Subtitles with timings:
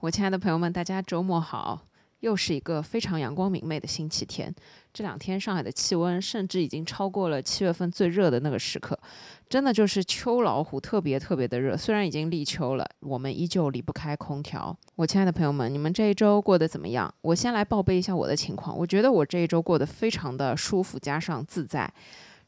[0.00, 1.80] 我亲爱的朋友们，大家周末好！
[2.20, 4.54] 又是一个非常阳光明媚的星期天。
[4.94, 8.98] 这两天上海的气温甚至已经超过了七月份最热的那个时刻，
[9.46, 11.76] 真的就是秋老虎，特别特别的热。
[11.76, 14.74] 虽然已经立秋了，我们依旧离不开空调。
[14.96, 17.12] 我亲爱的朋友们，你们这一周过得怎么样？
[17.20, 18.74] 我先来报备一下我的情况。
[18.74, 21.92] 我觉得我这一周过得非常的舒服，加上自在。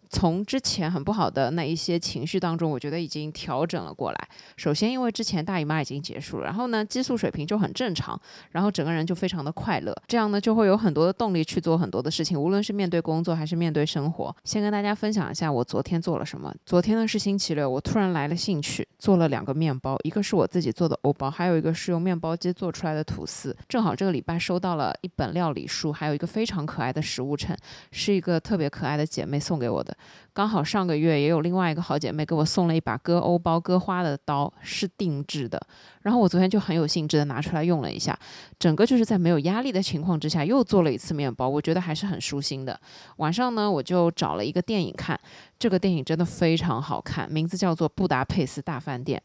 [0.09, 4.29] 从之前很不好的那一些情绪当中，我觉得已经调整了过来。
[4.57, 8.19] 首先，因为之前大姨妈已经结束了，然后呢，激素水平就很正常，
[8.53, 14.35] 然后整个人就非常的快乐，这样呢就会有很多的动力去做很多的事情，无论是面对工作还是面对生活。
[14.45, 16.55] 先跟大家分享一下我昨天做了什么。
[16.65, 23.57] 昨天呢是星期六，我突然来了兴趣，做了两个面包，一个是我自己做的欧包，还有一个是用面包机做出来的吐司。
[23.69, 27.57] 正好这个礼拜收到了一本料理书，还有一个非常可爱的食物秤，
[27.91, 29.96] 是一个特别可爱的姐妹送给我的。
[30.33, 35.61] 刚好上个月也有另外一个好姐妹给我送了一把割欧包、割花的刀，是定制的。
[36.03, 38.19] 然后我昨天就很有兴致的拿出来用了一下，
[38.59, 42.79] 整个就是在没有压力的情况之下又做了一次面包，我觉得还是很舒心的。
[43.17, 45.19] 晚上呢，我就找了一个电影看，
[45.59, 49.23] 这个电影真的非常好看，名字叫做《布达佩斯大饭店》。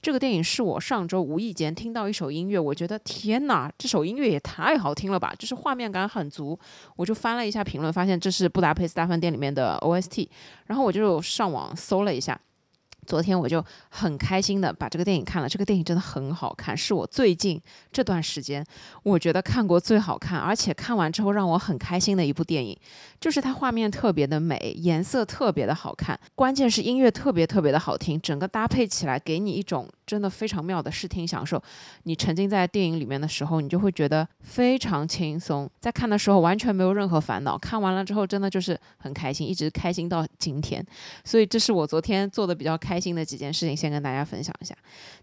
[0.00, 5.34] 这个电影是我上周无意间听到一首音乐，我觉得天哪，这首音乐也太好听了吧！
[5.38, 6.58] 就是画面感很足，
[6.96, 10.28] 我就翻了一下评论，发现这是《布达佩斯大饭店》里面的 OST，
[10.66, 12.40] 然后我就上网搜了一下。
[13.08, 17.58] 昨天我就很开心的把这个电影看了，这个电影真的很好看，是我最近
[17.90, 18.62] 这段时间
[19.02, 22.78] 我觉得看过最好看，而且看完之后让我很开心的一部电影，
[23.18, 31.62] 就是它画面特别的美，颜色特别的好看，关键是音乐特别特别的好听，整个搭配起来给你一种真的非常妙的视听享受。
[32.02, 40.84] 你沉浸在电影里面的时候，你就会觉得非常轻松，在看的时候完全没有任何烦恼，看完了之后真的就是很开心，一直开心到今天。
[41.24, 42.97] 所以这是我昨天做的比较开。
[42.98, 44.74] 开心的几件事情，先跟大家分享一下。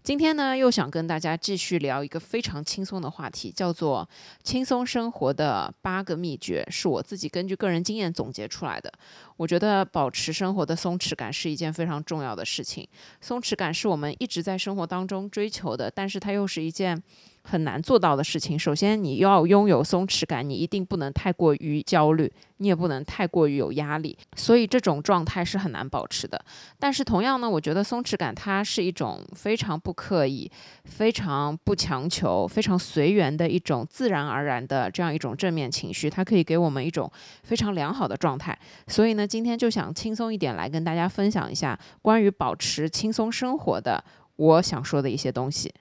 [0.02, 4.08] 今天呢，又想跟大家继续聊一个非常轻松的话题，叫做
[4.42, 8.90] “轻松生活的八个秘诀”，是我自己根据个人经验总结出来的。
[9.36, 12.88] 我觉得保持生活的松弛感是一件非常重要的事情。
[13.20, 17.02] 松弛感是我们一直在生活当中追求的，但是它又是一件。
[17.48, 18.58] 很难做到的事情。
[18.58, 24.18] 首先，你要拥有松弛感，你一定不能太过于焦虑，你也不能太过于有压力。
[24.34, 26.44] 所以，这种状态是很难保持的。
[26.78, 30.50] 但是，同样呢，我觉得松弛感它是一种非常不刻意、
[30.84, 37.10] 非常不强求、非常随缘的一种自然而然的这样一种正面情绪，它可以给我们一种
[37.44, 38.58] 非常良好的状态。
[38.88, 44.02] 所以呢，今天就想轻松一点来跟大家分享一下关于保持轻松生活的
[44.36, 45.72] 我想说的一些东西。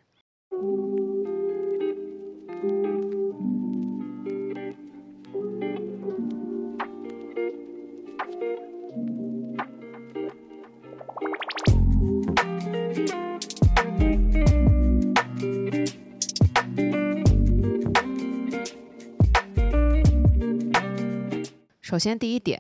[21.86, 22.60] 首先，第一点，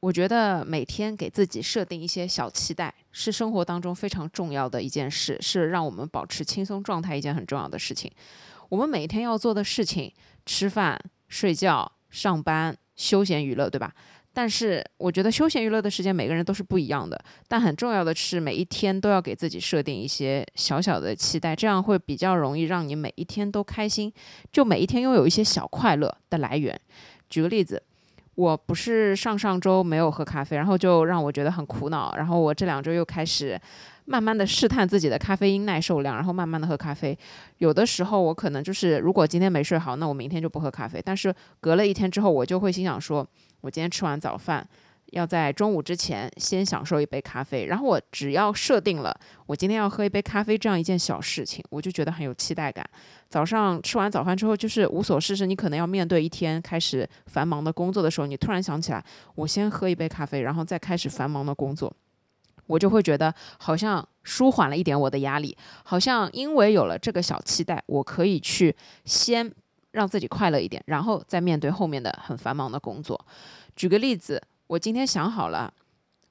[0.00, 8.12] 我觉得每天给自己设定一些小期待，是生活当中非常重要的一件事，是让我们保持轻松状态一件很重要的事情。
[8.68, 10.12] 我们每天要做的事情，
[10.44, 13.90] 吃饭、睡觉、上班、休闲娱乐，对吧？
[14.34, 24.12] 但是我觉得休闲娱乐的时间每个人都是不一样的，但很重要的是每一天都要给自己设定一些小小的期待，这样会比较容易让你每一天都开心，
[24.52, 26.78] 就每一天拥有一些小快乐的来源。
[27.30, 27.82] 举个例子。
[28.34, 32.14] 我不是上上周没有喝咖啡，然后就让我觉得很苦恼。
[32.16, 33.60] 然后我这两周又开始
[34.06, 37.16] 慢慢的试探自己的咖啡因耐受量，然后慢慢的喝咖啡。
[37.58, 41.00] 有的时候我可能就是如果今天没睡好，那我明天就不喝咖啡。
[41.04, 43.26] 但是隔了一天之后，我就会心想说，
[43.60, 44.66] 我今天吃完早饭。
[45.12, 52.82] 要在中午之前先享受一杯咖啡，然后我只要设定了我今天要喝一杯咖啡这样一件小事情，我就觉得很有期待感。
[53.32, 59.02] 早上吃完早饭之后，就是无所事事，你可能要面对一天开始繁忙的工作的时候，你突然想起来，
[59.34, 61.90] 我先喝一杯咖啡，然后再开始繁忙的工作，
[62.66, 68.76] 我就会觉得好像舒缓了一点我的压力，好像因为有了这个小期待，我可以去
[69.06, 69.50] 先
[69.92, 73.18] 让自己快乐一点，然后再面对后面的很繁忙的工作。
[73.74, 74.42] 举个例子。
[74.68, 75.70] 我今天想好了，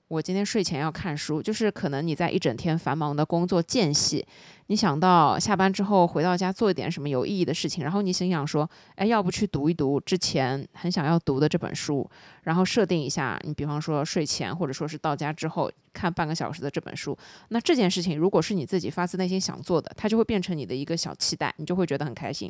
[0.07, 1.39] 我今天睡前要看书。
[1.43, 4.25] 就是可能你在一整天繁忙的工作间隙，
[4.71, 12.09] 你想到下班之后回到家做一点什么有意义的事情，然后你心想说，哎，要不去读一读之前很想要读的这本书，
[12.43, 17.17] 然后设定一下，你比方说睡前或者说是到家之后看半个小时的这本书。
[17.49, 22.49] 那这件事情如果是你自己发自内心想做的，它就会变成你的一个小期待，你就会觉得很开心。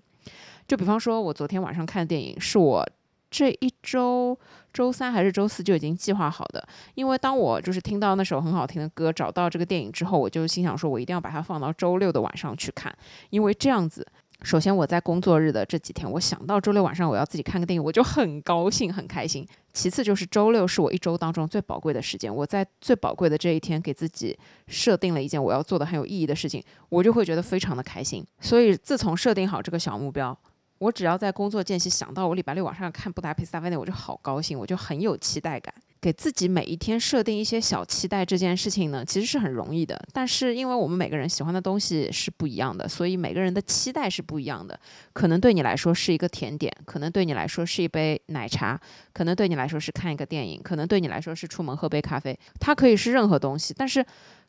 [0.68, 2.88] 就比方说，我昨天晚上看的电影是我。
[3.32, 4.38] 这一周
[4.74, 12.94] 周三还是周四就已经计划好的，因为当我就是听到那首很好听的歌，找到这个电影之后，我就心想说，我一定要把它放到周六的晚上去看，
[13.30, 14.06] 因为这样子
[14.44, 19.48] 首先，我在工作日的这几天，我想到周六晚上我要自己看个电影，我就很高兴、很开心。
[19.72, 24.38] 其次就是周六是我一周当中最宝贵的时间，我在最宝贵的这一天给自己
[24.68, 28.26] 设定了一件我要做的很有意义的事情，我就会觉得非常的开心。
[28.42, 30.38] 所以自从设定好这个小目标，
[30.82, 35.72] 我只要在工作间隙想到我礼拜六晚上看布达佩斯大饭店，我就好高兴，我就很有期待感。
[36.02, 40.04] 给自己每一天设定一些小期待，这件事情呢，其实是很容易的。
[40.12, 44.80] 但是，因为我们每个人喜欢的东西是不一样的，所以每个人的期待是不一样的。
[45.14, 48.82] 可能对你来说是一个甜点，可能对你来说是一杯奶茶，
[49.14, 52.36] 可能对你来说是看一个电影，可能对你来说是出门喝杯咖啡。
[52.60, 53.72] 它可以是任何东西。
[53.78, 54.04] 但是，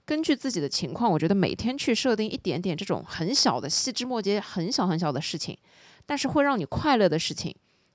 [0.07, 5.55] 根据自己的情况，我觉得每天去设定一点点这种很小的细枝末节、很小很小的事情，
[6.07, 7.55] 但是会让你快乐的事情。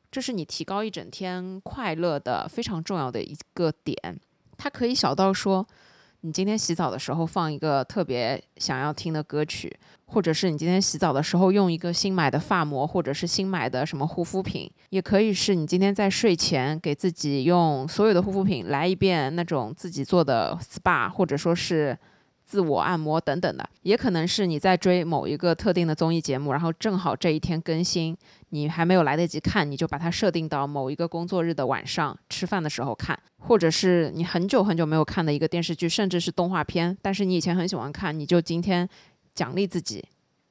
[0.10, 3.98] 这是你提高一整天快乐的非常重要的一个点，
[4.58, 5.68] 它可以小到说，
[6.22, 21.98] 你今天洗澡的时候放一个特别想要听的歌曲，或者是你今天洗澡的时候用一个新买的发膜，或者是新买的什么护肤品，也可以是你今天在睡前给自己用所有的护肤品来一遍那种自己做的 SPA，或者说是。
[22.48, 28.16] 自我按摩等等的，也可能是你在追某一个特定的综艺节目，然后正好这一天更新，
[28.52, 38.88] 你还没有来得及看，你就把它设定到某一个工作日的晚上吃饭的时候看，或者是你很久很久没有看的一个电视剧，甚至是动画片，但是你以前很喜欢看，你就今天
[39.36, 40.02] 奖励自己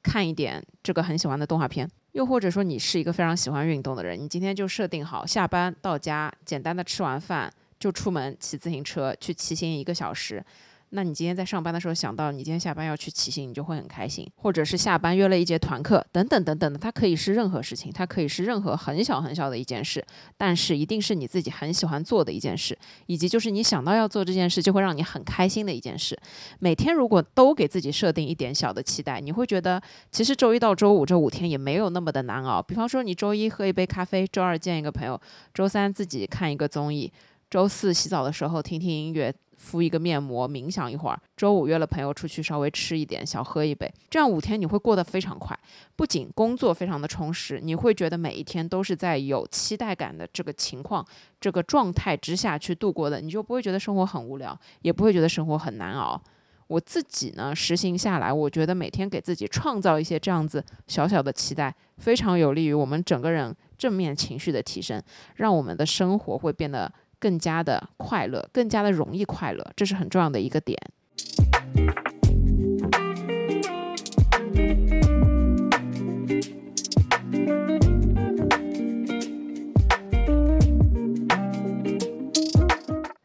[0.03, 10.45] 看一点这个很喜欢的动画片，又或者说你是一个非常喜欢运动的人，你今天就设定好下班到家，简单的吃完饭就出门骑自行车去骑行一个小时。
[10.91, 20.01] 那你今天在上班的时候想到你今天下班要去骑行，你就会很开心，或者是下班约了一节团课，等等等等的，它可以是任何事情，它可以是任何很小很小的一件事，
[20.37, 26.17] 但是一定是你自己很喜欢做的一件事，以及就是你想到要做这件事就会让你很开心的一件事。
[26.59, 29.81] 每天如果都给自己设定一点小的期待，你会觉得
[30.11, 32.61] 其实周一到周五这五天也没有那么的难熬。
[32.61, 35.19] 比方说你周一喝一杯咖啡，周二见一个朋友，
[35.53, 37.11] 周三自己看一个综艺，
[37.49, 39.33] 周四洗澡的时候听听音乐。
[39.57, 41.19] 敷一个面膜，冥想一会儿。
[41.35, 43.91] 周五约了朋友出去，稍微吃一点，小喝一杯。
[44.09, 45.57] 这样五天你会过得非常快，
[45.95, 51.05] 不仅工作非常的充实，你会觉得每一天都是在有期待感的这个情况、
[51.41, 56.21] 这个状态之下去度过的，你就不会觉得生活很无聊，也不会觉得生活很难熬。
[56.67, 65.01] 我自己呢，实行下来，我觉得每天给自己创造一些这样子小小的期待，非常有利于我们整个人正面情绪的提升，
[65.35, 66.91] 让我们的生活会变得。
[67.19, 70.77] 更加的快乐，更加的容易快乐，这是很重要的一个点。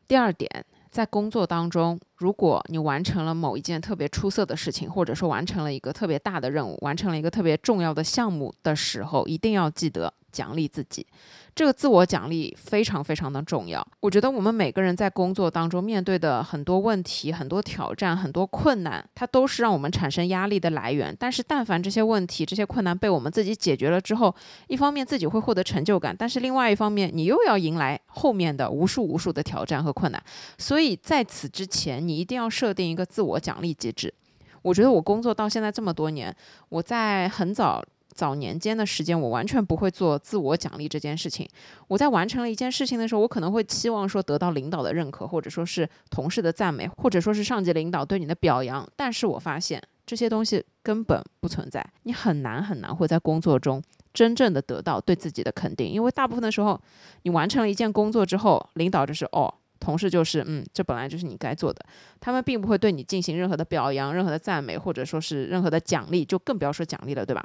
[0.08, 11.06] 第二点，在工作当中，如果你完成了某一件特别出色的事情，或者说完成了一个特别大的任务，完成了一个特别重要的项目的时候，一定要记得奖励自己。
[11.54, 13.86] 这个自我奖励非常非常的重要。
[14.00, 21.14] 我觉得我们每个人在工作当中面对的很多问题、很多挑战、很多困难，它都是让我们产生压力的来源。
[21.20, 24.34] 但是，但凡这些问题、这些困难被我们自己解决了之后，
[24.68, 30.22] 一方面自己会获得成就感，但是另外一方面，你又要迎来后面的无数无数的挑战和困难。
[30.56, 34.12] 所以在此之前，你一定要设定一个自我奖励机制。
[34.62, 36.34] 我觉得我工作到现在这么多年，
[36.70, 37.84] 我在很早。
[38.14, 41.48] 早年间的时间，我完全不会做自我奖励这件事情。
[41.88, 48.88] 我在完成了一件事情的时候，我可能会期望说得到领导的认可，或者说是同事的赞美，或者说是上级领导对你的表扬。
[48.96, 56.80] 但是我发现这些东西根本不存在，你很难很难会在工作中真正的得到对自己的肯定，因为大部分的时候，
[57.22, 61.84] 你完成了一件工作之后，领导就是哦，同事就是嗯，这本来就是你该做的，
[62.20, 67.44] 他们并不会对你进行任何的表扬、任何的赞美，或者说是任何的奖励，就更不要说奖励了，对吧？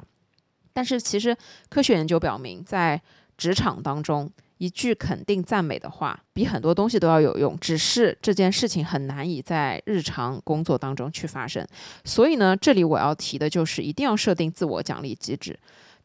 [0.78, 1.36] 但是其实，
[1.68, 3.02] 科学研究表明，在
[3.36, 7.58] 职场当中，一句肯定赞美的话，比很多东西都要有用。
[7.58, 11.66] 只是这件事情很难以在日常工作当中去发生。
[12.04, 15.58] 所以呢，这里我要提的就是，一定要设定自我奖励机制。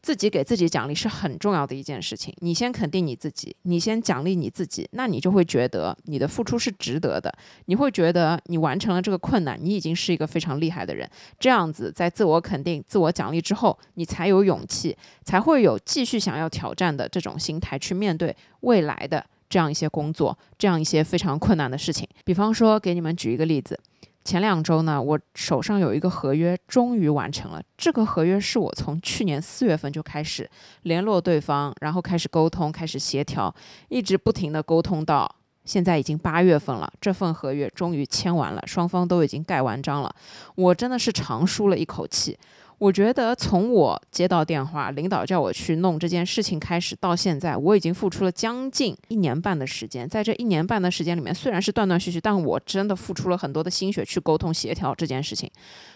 [0.04, 2.30] 自己给自己奖励是很重要的一件事情。
[2.40, 7.34] 你先肯定你自己，你先奖励你自己，那你就会觉得你的付出是值得的。
[7.64, 11.08] 你会觉得你完成了这个困难，你已经是一个非常厉害的人。
[11.38, 14.94] 这样子，在自我肯定、自我奖励之后，你才有勇气，
[15.24, 22.06] 才会有继续想要挑战的这种心态去面对未来的这样一些工作，这样一些非常困难的事情。
[22.26, 23.80] 比方说，给你们举一个例子。
[24.24, 27.62] 前两周呢，我手上有一个合约，终于完成了。
[27.76, 30.50] 这个合约是我从去年四月份就开始
[30.82, 33.54] 联络对方，然后开始沟通，开始协调，
[33.88, 35.30] 一直不停的沟通到
[35.66, 36.90] 现在已经八月份了。
[37.00, 40.14] 这份合约终于签完了，双方都已经盖完章了。
[40.54, 42.38] 我真的是长舒了一口气。
[42.78, 50.08] 我觉得从我接到电话，领导叫我去弄这件事情开始到现在，我已经付出了将近一年半的时间。
[50.08, 55.50] 在这一年半的时间里面，虽然是断断续续，但我真的付出了很多的心血去沟通协调这件事情。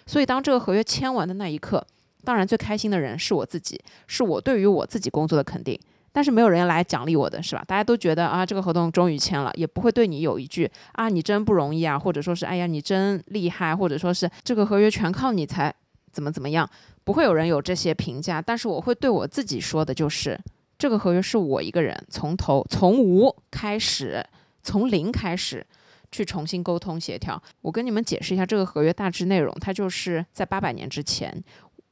[0.07, 1.85] 所以当这个合约签完的那一刻，
[2.25, 5.79] 当然最开心的人是我自己，是我对于我自己工作的肯定。
[6.13, 7.63] 但是没有人来奖励我的是吧？
[7.67, 15.75] 大家都觉得啊，这个合同终于签了，也不会对你有一句啊，你真不容易啊，或者说是哎呀，你真厉害，或者说是这个合约全靠你才。
[16.13, 16.69] 怎么怎么样？
[17.05, 20.39] 不会有人有这些评价，但是我会对我自己说的，就是
[20.79, 24.25] 这个合约是我一个人从头从无开始，
[24.63, 25.67] 从零开始
[26.13, 27.43] 去重新沟通协调。
[27.61, 31.43] 我跟你们解释一下这个合约大致内容，它就是在八百年之前。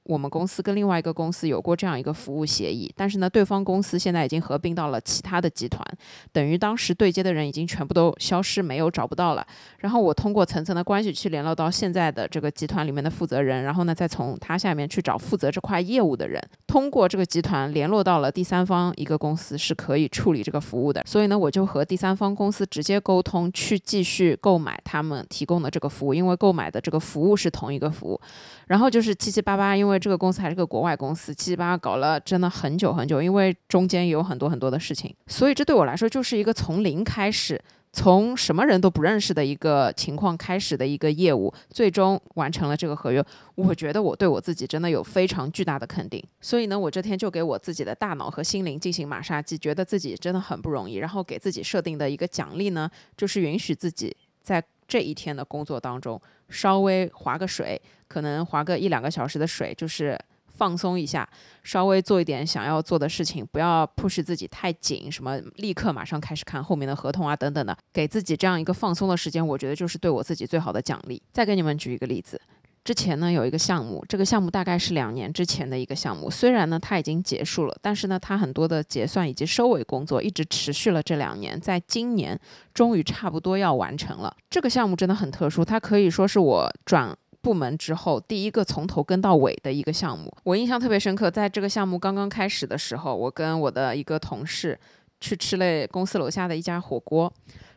[0.06, 5.84] 我们公司跟另外一个公司有过这样一个服务协议，但是呢，对方公司现在已经合并到了其他的集团，
[6.32, 9.46] 等于当时对接的人已经全部都消失，没有找不到了。
[9.80, 21.02] 然后我通过层层的关系去联络到现在的这个集团里面的负责人，然后呢，再从他下面去找负责这块业务的人，通过这个集团联络到了第三方一个公司是可以处理这个服务的。
[21.06, 28.20] 所以呢，我就和第三方公司直接沟通，去继续购买他们提供的这个服务，因为购买的这个服务是同一个服务。
[28.68, 37.60] 然后就是七七八八，因为这个公司还是个国外公司，七七八八搞了真的很久很久，因为中间有很多很多的事情，所以这对我来说就是一个从零开始，
[37.92, 43.24] 从什么人都不认识的一个情况开始的一个业务，最终完成了这个合约。
[43.54, 57.80] 我觉得我对我自己真的有非常巨大的肯定，所以呢，我这天就给我自己的大脑和心灵进行马杀鸡，觉得自己真的很不容易，然后给自己设定的一个奖励呢，就是允许自己在这一天的工作当中稍微划个水。
[58.08, 61.28] 可能划个一两个小时的水，就是放松一下，
[61.62, 71.22] 稍微做一点想要做的事情，不要 push 自己太紧，什么立刻马上开始看后面的合同啊等等的，给自己这样一个放松的时间，我觉得就是对我自己最好的奖励。
[71.32, 72.40] 再给你们举一个例子。
[72.84, 82.38] 之前呢有一个项目，这个项目大概是两年之前的一个项目，虽然呢它已经结束了，但是呢它很多的结算以及收尾工作一直持续了这两年，在今年
[82.72, 84.32] 终于差不多要完成了。
[84.48, 87.12] 这个项目真的很特殊，它可以说是我转
[87.46, 91.30] 部门之后第一个从头跟到尾的一个项目，我印象特别深刻。
[91.30, 94.76] 在这个项目刚刚开始的时候，我跟我的一个同事
[95.20, 97.32] 去吃了公司楼下的一家火锅。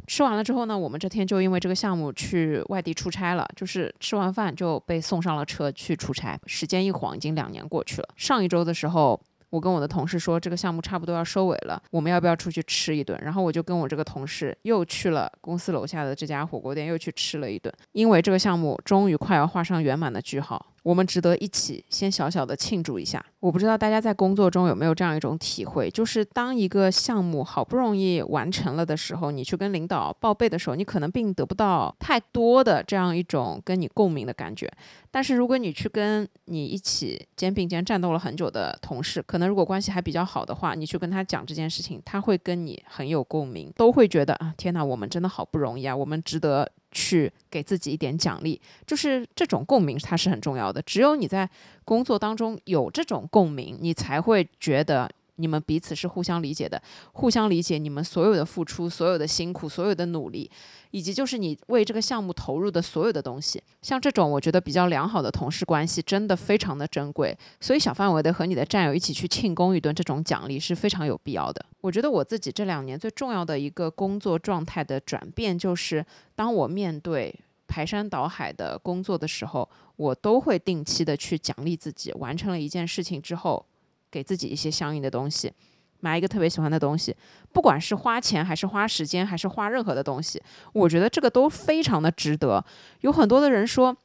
[0.08, 6.36] 吃完了之后呢，我们这天就因为这个项目去外地出差了，就是吃完饭就被送上了车去出差。
[6.48, 8.10] 时间一晃，已经两年过去了。
[8.16, 13.20] 上一周的时候，我跟我的同事说，这个项目差不多要收尾了，我们要不要出去吃一顿？
[13.22, 20.69] 然后我就跟我这个同事又去了公司楼下的这家火锅店，又去吃了一顿，因为这个项目终于快要画上圆满的句号。
[20.84, 23.24] 我们值得一起先小小的庆祝一下。
[23.40, 34.70] 我不知道大家在工作中有没有这样一种体会，就是当一个项目好不容易完成了的时候，你去跟领导报备的时候，你可能并得不到太多的这样一种跟你共鸣的感觉。
[35.12, 46.70] 但是如果你去跟你一起肩并肩战斗了很久的同事，可能如果关系还比较好的话，你去跟他讲这件事情，他会跟你很有共鸣，都会觉得啊，天哪，我们真的好不容易啊，我们值得。
[46.92, 50.82] 去给自己一点奖励，就是这种共鸣，它是很重要的。
[50.82, 51.50] 只有你在
[51.86, 55.10] 工作当中有这种共鸣，你才会觉得。
[55.40, 56.80] 你们彼此是互相理解的，
[57.14, 60.52] 互相理解你们所有的付出、所有的辛苦、所有的努力，
[60.92, 63.64] 以及就是你为这个项目投入的所有的东西。
[63.82, 67.36] 像这种我觉得比较良好的同事关系，真的非常的珍贵。
[67.62, 71.66] 所以小范围的和你的战友一起去庆功一顿，这种奖励是非常有必要的。
[71.80, 76.06] 我觉得我自己这两年最重要的一个工作状态的转变，就是
[76.36, 77.34] 当我面对
[77.66, 83.66] 排山倒海的工作的时候，我都会定期的去奖励自己，完成了一件事情之后。
[84.12, 85.52] 给自己一些相应的东西，
[86.00, 87.16] 买一个特别喜欢的东西，
[87.52, 90.42] 不管是花钱还是花时间还是花任何的东西，
[90.74, 92.64] 我觉得这个都非常的值得。
[93.02, 93.96] 有很多的人说，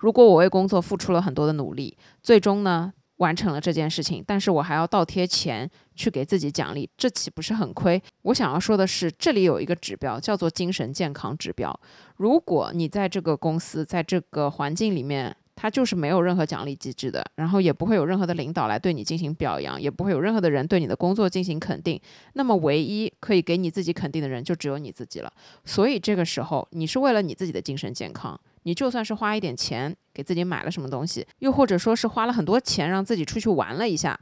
[0.00, 8.02] 如果我为工作付出了很多的努力，最终呢完成了这件事情，但是我还要倒贴钱去给自己奖励，这岂不是很亏？
[8.22, 11.78] 我想要说的是，这里有一个指标叫做精神健康指标。
[12.16, 22.00] 如果你在这个公司，在这个环境里面，他就是没有任何奖励机制的，然后也不会有任何的领导来对你进行表扬，也不会有任何的人对你的工作进行肯定。
[22.32, 25.32] 那么，唯一可以给你自己肯定的人就只有你自己了。
[25.64, 34.18] 所以，这个时候你是为了你自己的精神健康，你就算是花一点钱给自己买了什么东西，又或者说是花了很多钱让自己出去玩了一下，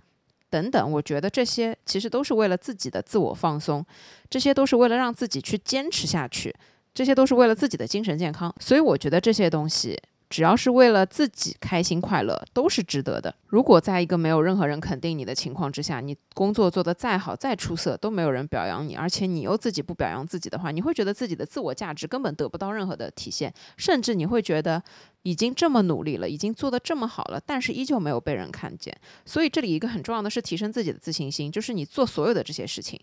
[0.51, 3.83] 等等，我觉得这些其实都是为了自己的自我放松，
[4.29, 6.55] 这些都是为了让自己去坚持下去，
[6.93, 8.55] 这些都是为了自己的精神健康。
[8.61, 9.99] 所以，我觉得这些东西。
[10.31, 13.35] 只要是为了自己开心快乐，都是值得的。
[13.49, 24.81] 如果在一个没有任何人肯定你的情况之下，你工作做得再好、再出色，都没有人表扬你，而且你又自己不表扬自己的话，你会觉得自己的自我价值根本得不到任何的体现，甚至你会觉得
[25.25, 28.97] 已经这么努力了，已经做得这么好了，但是依旧没有被人看见。
[29.27, 33.01] 所以这里一个很重要的是提升自己的自信心，就是你做所有的这些事情，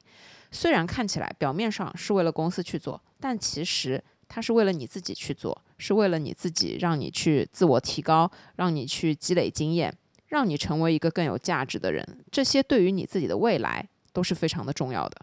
[0.50, 9.94] 虽然看起来表面上是为了公司去做，但其实它是为了你自己去做，是为了你自己，让你去自我提高，让你去积累经验，
[10.28, 12.06] 让你成为一个更有价值的人。
[12.32, 15.18] 这些对于你自己的未来都是非常的重要的。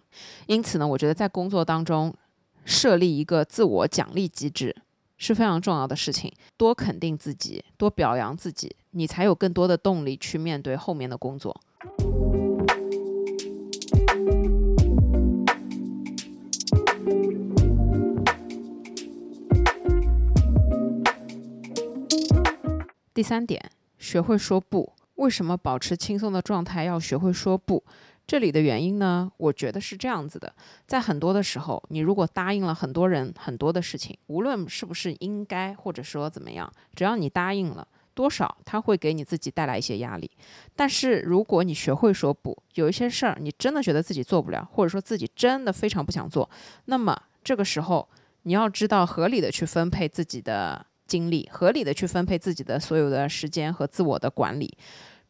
[0.46, 2.14] 因此呢，我觉得在工作当中
[2.64, 4.75] 设立一个自我奖励机制。
[5.16, 11.58] 是非常重要的事情，多肯定自己，多表扬自己，你才有更多的动力去面对后面的工作。
[23.14, 24.92] 第三点，学会说不。
[25.14, 27.85] 为什么保持轻松的状态要学会说不？
[28.26, 30.52] 这里的原因呢，我觉得是这样子的，
[30.88, 40.28] 在很多的时候，你如果答应了很多人很多的事情，无论是不是应该，或者说怎么样，只要你答应了，多少他会给你自己带来一些压力。
[40.75, 46.50] 但是如果你学会说不，有一些事儿你真的觉得自己做不了，或者说自己真的非常不想做，
[46.87, 48.09] 那么这个时候
[48.42, 54.76] 你要知道合理的去分配自己的精力，合理的去分配自己的所有的时间和自我的管理。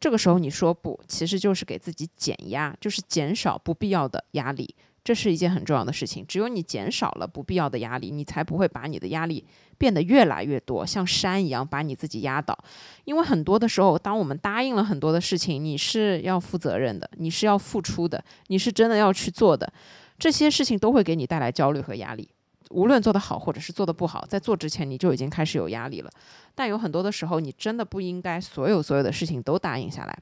[0.01, 6.27] 这个时候你说不，其实就是给自己减压，就是减少不必要的压力，这是一件很重要的事情。
[6.27, 9.43] 只有你减少了不必要的压力，你才不会把你的压力
[9.79, 12.59] 变得越来越多，像山一样把你自己压倒。
[13.05, 19.73] 因为很多的时候，当我们答应了很多的事情，你是要负责任的，你是要付出的，你是真的要去做的，
[20.19, 22.29] 这些事情都会给你带来焦虑和压力。
[22.75, 26.11] 无论做得好或者是做得不好，在做之前你就已经开始有压力了。
[26.57, 30.19] 但有很多的时候，你真的不应该所有所有的事情都答应下来。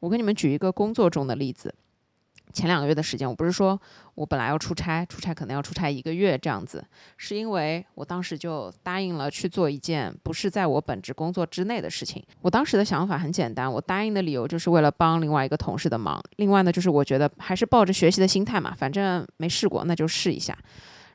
[0.00, 1.72] 我给你们举一个工作中的例子。
[2.52, 3.80] 前两个月的时间，我不是说
[4.14, 6.84] 我本来要出差，出差可能要出差一个月这样子，
[7.16, 12.22] 是因为我当时就答应了去做一件不是在我本职工作之内的事情。
[12.42, 16.22] 我当时的想法很简单，我答应的理由就是为了帮另外一个同事的忙。
[16.36, 20.54] 另外呢，就是我觉得还是抱着学习的心态嘛，反正没试过，那就试一下。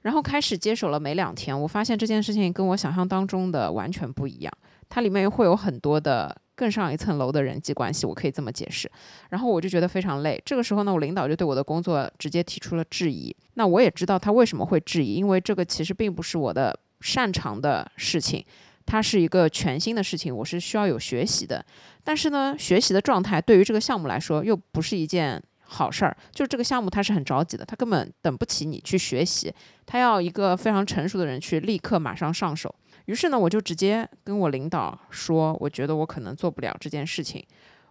[0.03, 4.53] 然后开始接手了没两天，我发现这件事情跟我想象当中的完全不一样。
[4.89, 8.89] 它里面会有很多的更上一层楼的人际关系，我可以这么解释。
[9.31, 10.41] 然后我就觉得非常累。
[10.45, 13.35] 这个时候呢，我领导就对我的工作直接提出了质疑。
[13.55, 18.45] 那我也知道他为什么会质疑，因为这个其实并不是我的擅长的事情，
[18.85, 21.65] 它是一个全新的事情，我是需要有学习的。
[22.03, 25.43] 但是呢，学习的状态对于这个项目来说又不是一件。
[25.67, 29.53] 好事儿，就是这个项目他是很着急的，他根本等不起你去学习，
[29.85, 32.73] 他要一个非常成熟的人去立刻马上上手。
[33.05, 37.45] 于是呢，我就直接跟我领导说，我觉得我可能做不了这件事情，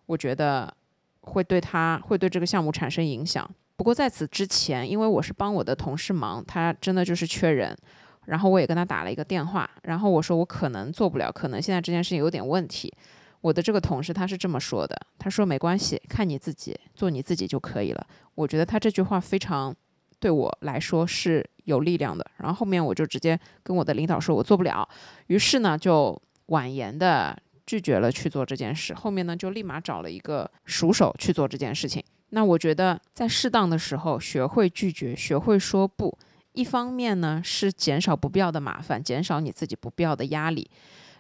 [0.07, 0.73] 我觉得
[1.21, 3.49] 会对他会对这个项目产生影响。
[3.77, 7.77] 不过在此之前，因为我是帮我的同事忙，他真的就是缺人，
[8.27, 12.93] 然后我也跟他打了一个电话，然后我说我可能做不了，可能现在这件事情有点问题。
[13.47, 18.05] 我的这个同事他是这么说的，他说没关系，看你自己做你自己就可以了。
[18.35, 19.73] 我觉得他这句话非常
[20.19, 22.29] 对我来说是有力量的。
[22.39, 24.89] 然后后面我就直接跟我的领导说，我做不了。
[25.29, 28.93] 于是呢，就婉言的拒绝了去做这件事。
[28.95, 32.03] 后面呢，就立马找了一个熟手去做这件事情。
[32.31, 36.19] 那我觉得在适当的时候学会拒绝，学会说不，
[36.55, 40.69] 一方面呢是减少不必要的麻烦，减少你自己不必要的压力。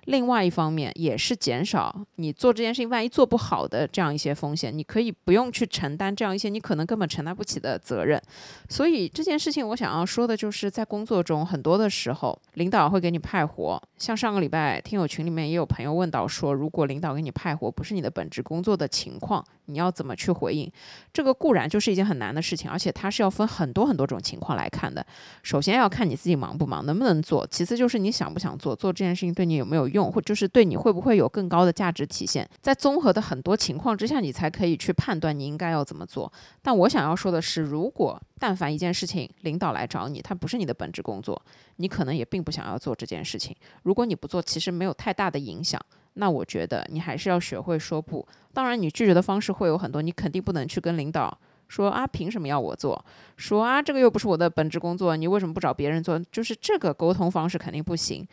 [0.07, 8.21] 另外一方面，也是减少你做这件事情万一做不好的这样一些风险，你可以不用去承担这样一些你可能根本承担不起的责任。
[8.69, 13.83] 所以这件事情，我想要说的就是在工作中很多的时候，领导会给你派活。
[13.99, 20.71] 像上个礼拜听友群里面也有朋友问到说，如果领导给你派活不是你的本职工作的情况，你要怎么去回应？
[21.13, 25.05] 这个固然就是一件很难的事情，而且它是要分很多很多种情况来看的。
[25.43, 30.13] 首先要看你自己忙不忙，能不能做；其次就是你想不想做，做这件事情对你有没有用。
[30.13, 36.33] 或就是对你会不会有更高的价值体现，在综合的很多情况之下，你才可以去判断你应该要怎么做。
[36.63, 41.41] 但我想要说的是，如果但凡一件事情领导来找你，它不是你的本职工作，
[41.77, 43.57] 你可能也并不想要做这件事情。
[43.87, 45.81] 如果你不做，其实没有太大的影响，
[46.14, 48.27] 那我觉得你还是要学会说不。
[48.53, 53.03] 当然，你拒绝的方式会有很多，你肯定不能去跟领导说啊，凭什么要我做？
[53.37, 56.18] 说啊，这个又不是我的本职工作，你为什么不找别人做？
[56.33, 58.27] 就是这个沟通方式肯定不行。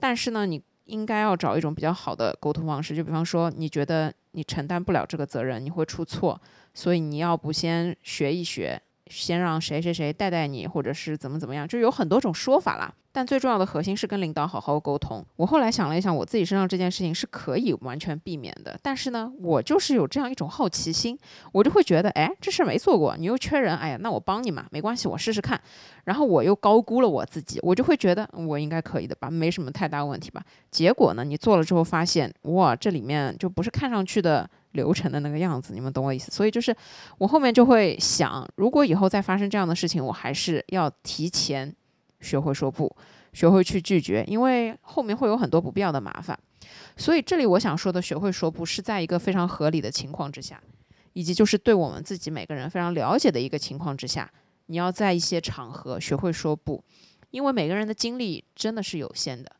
[0.00, 0.60] 但是呢，你。
[0.86, 6.38] 应该要找一种比较好的沟通方式，就比方说，你觉得你承担不了这个责任，你会出错，
[6.74, 12.92] 所以你要不先学一学，先让谁谁谁带带你，或者是怎么怎么样，就有很多种说法啦。
[13.12, 15.24] 但最重要的核心是跟领导好好沟通。
[15.36, 18.76] 我后来想了一想，我自己身上这件事情是可以完全避免的。
[18.82, 21.16] 但是呢，我就是有这样一种好奇心，
[21.52, 25.60] 我就会觉得，哎，这事没做过，你又缺人，哎呀，那我帮你嘛，没关系，我试试看。
[26.06, 30.42] 然后我又高估了我自己，我就会觉得我应该可以的吧，没什么太大问题吧。
[30.72, 36.30] 结果呢，你做了之后发现，哇，这里面就不是看上去的流程的那个样子，你们懂我意思？
[36.30, 36.76] 所以就是
[37.18, 41.74] 我后面就会想，如果以后再发生这样的事情，我还是要提前。
[42.20, 42.90] 学会说不，
[43.34, 46.38] 学会去拒绝，因为后面会有很多不必要的麻烦。
[46.96, 50.58] 所以这里我想说的，学会说不是在一个非常合理的情况之下，
[51.12, 54.30] 以及就是对我们自己每个人非常了解的一个情况之下，
[54.66, 56.82] 你要在一些场合学会说不，
[57.30, 59.52] 因为每个人的精力真的是有限的。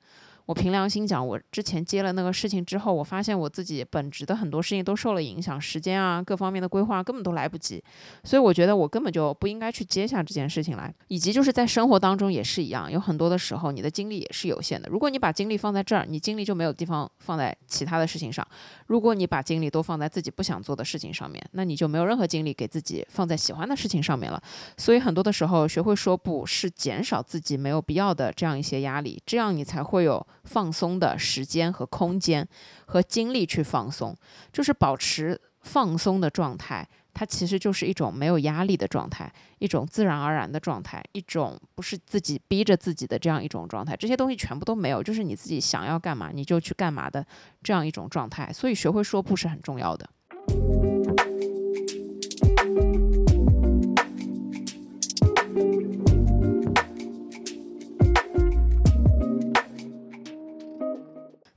[0.46, 7.83] 我凭良心讲，我之前接了那个事情之后，我发现我自己本职的很多事情都受了影响，时间啊各方面的规划根本都来不及，
[8.24, 10.94] 所以我觉得我根本就不应该去接下这件事情来。
[11.09, 14.87] 以及就是在生活当中也是一样，有很多的时候你的精力也是有限的。
[14.90, 18.44] 如果你把精力放在这儿，你精力就没有地方放在其他的事情上；
[18.87, 24.38] 如果你把精力都放在自己不想做的事情上面，那你就没有任何精力给自己放在喜欢的事情上面了。
[24.76, 30.26] 所以很多的时候，学会说不是减少自己没有必要的这样一些压力，这样你才会有。
[30.44, 32.46] 放松的时间和空间
[32.87, 34.16] 和精力去放松，
[34.52, 36.88] 就是保持放松的状态。
[37.16, 43.96] 它其实就是一种没有压力的状态，一种自然而然的状态，一种不是自己逼着自己的这样一种状态。
[43.96, 47.24] 这些东西全部都没有，就是你自己想要干嘛你就去干嘛的
[47.62, 48.52] 这样一种状态。
[48.52, 50.11] 所以学会说不是很重要的。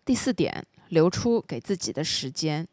[0.08, 2.66] 第四点，留出给自己的时间，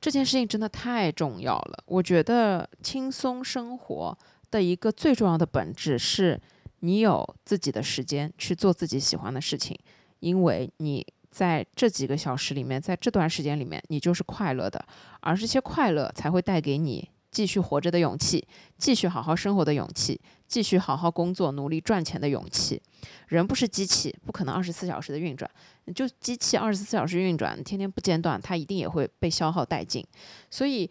[0.00, 1.84] 这件事情真的太重要了。
[1.86, 4.18] 我觉得轻松生活
[4.50, 6.40] 的一个最重要的本质是，
[6.80, 9.78] 你有自己的时间去做自己喜欢的事情，
[10.18, 14.84] 因为你在这几个小时里面，在这段时间里面，你就是快乐的，
[15.20, 17.08] 而这些快乐才会带给你。
[17.32, 18.46] 继续活着的勇气，
[18.78, 22.80] 继续好好生活的勇气，继续好好工作、努力赚钱的勇气。
[23.28, 25.50] 人不是机器，不可能二十四小时的运转。
[25.94, 30.06] 就机器二十四小时运转，天天不间断，它一定也会被消耗殆尽。
[30.50, 30.88] 所以，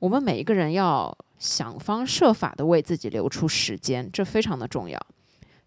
[0.00, 5.00] 我们每一个人要想方设法的为自己留出时间，这非常的重要。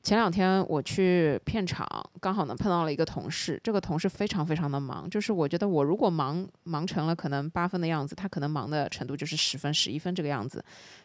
[0.03, 1.87] 前两天我去片场，
[2.19, 3.59] 刚好呢碰到了一个同事。
[3.63, 10.63] 这个同事非常非常的忙，就是我觉得我如果忙忙成了可能八分的样子，他可能忙的程度就是十分、十一分这个样子。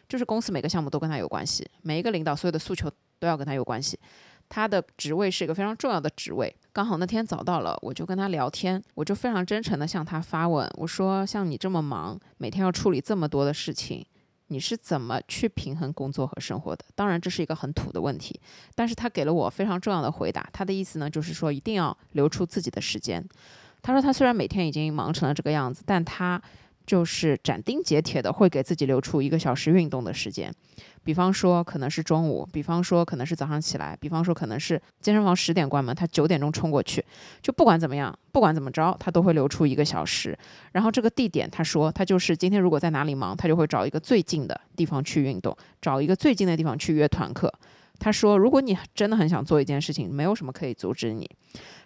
[0.09, 3.99] 就是公司每个项目都跟他有关系，每一个领导所有的诉求都要跟他有关系。
[4.49, 6.55] 他的职位是一个非常重要的职位。
[6.73, 14.05] 刚好那天早到了，我就跟他聊天，我就非常真诚的向他发问，我说：像你这么忙，每天要处理这么多的事情。
[14.47, 16.83] 你是怎么去平衡工作和生活的？
[16.95, 18.39] 当然，这是一个很土的问题，
[18.75, 20.49] 但是他给了我非常重要的回答。
[20.51, 23.23] 他的意思呢，就是说一定要留出自己的时间。
[23.81, 26.41] 他说他虽然每天已经忙成了这个样子，但他。
[26.87, 30.49] 就是斩钉截铁的会给自己留出一个小时运动的时间，
[31.07, 37.01] 比方说可能是中午，比方说可能是早上起来，比方说可能是健身房十点关门，他九点钟冲过去，
[37.41, 40.37] 就不管怎么样，不管怎么着，他都会留出一个小时。
[40.73, 47.49] 然后这个地点，他说他就是今天如果在哪里忙，他就会找一个最近的地方去运动，找一个最近的地方去约团课。
[47.99, 51.25] 他说，如果你真的很想做一件事情，没有什么可以阻止你。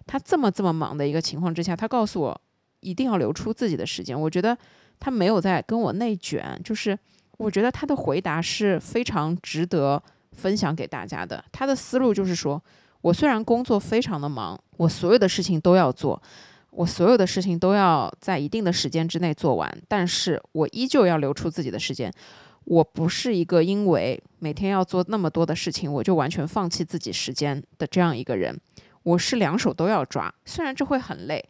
[0.07, 2.41] 他这么这么忙的一个情况之下，他告诉我
[2.79, 4.19] 一定要留出自己的时间。
[4.19, 4.57] 我觉得。
[5.03, 6.95] 他没有在跟我内卷，就是
[7.41, 10.01] 我觉得他的回答是非常值得
[10.33, 11.43] 分享给大家的。
[11.51, 12.61] 他的思路就是说，
[13.01, 16.21] 我虽然工作非常的忙，我所有的事情都要做，
[16.69, 22.13] 我所有的事情都要在一定的时间之内做完，但是我依旧要留出自己的时间。
[22.65, 28.55] 我不是一个因为每天要做那么多的事情，我就完全放弃自己时间的这样一个人。
[29.01, 31.43] 我是两手都要抓，虽然这会很累。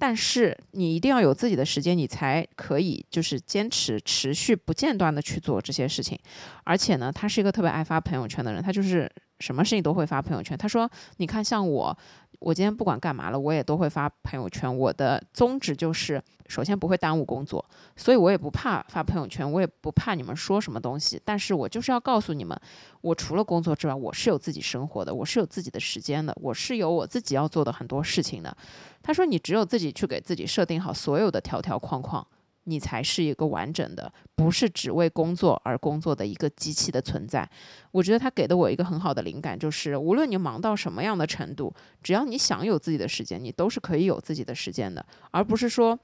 [0.00, 6.18] 但是你一定要有自己的时间，你才可以就是坚持、持续、不间断的去做这些事情。
[6.64, 9.08] 而且呢，他是一个特别爱发朋友圈的人，他就是
[9.40, 10.56] 什么事情都会发朋友圈。
[10.56, 11.96] 他说：“你看，像我。”
[12.40, 14.74] 我今天不管干嘛了，我也都会发朋友圈。
[14.74, 17.64] 我的宗旨就是，首先不会耽误工作，
[17.96, 21.20] 所以我也不怕发朋友圈，我也不怕你们说什么东西。
[21.22, 22.58] 但是我就是要告诉你们，
[23.02, 28.56] 我除了工作之外，我是有自己生活的，我是有自己的时间的，我是有我自己要做的很多事情的。
[29.02, 32.26] 他说，你只有自己去给自己设定好所有的条条框框。
[32.64, 37.48] 你才是一个完整的，不是只为工作而工作的一个机器的存在。
[37.90, 45.98] 我觉得他给的我一个很好的灵感，就是无论你忙到什么样的程度，只要你想有自己的时间，你都是可以有自己的时间的，而不是说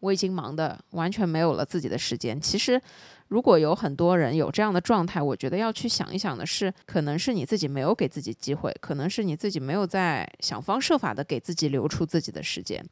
[0.00, 2.40] 我已经忙的完全没有了自己的时间。
[2.40, 2.80] 其实，
[3.28, 12.84] 如果有很多人有这样的状态，我觉得要去想一想的是，可能是你自己没有给自己机会，可能是你自己没有在想方设法的给自己留出自己的时间。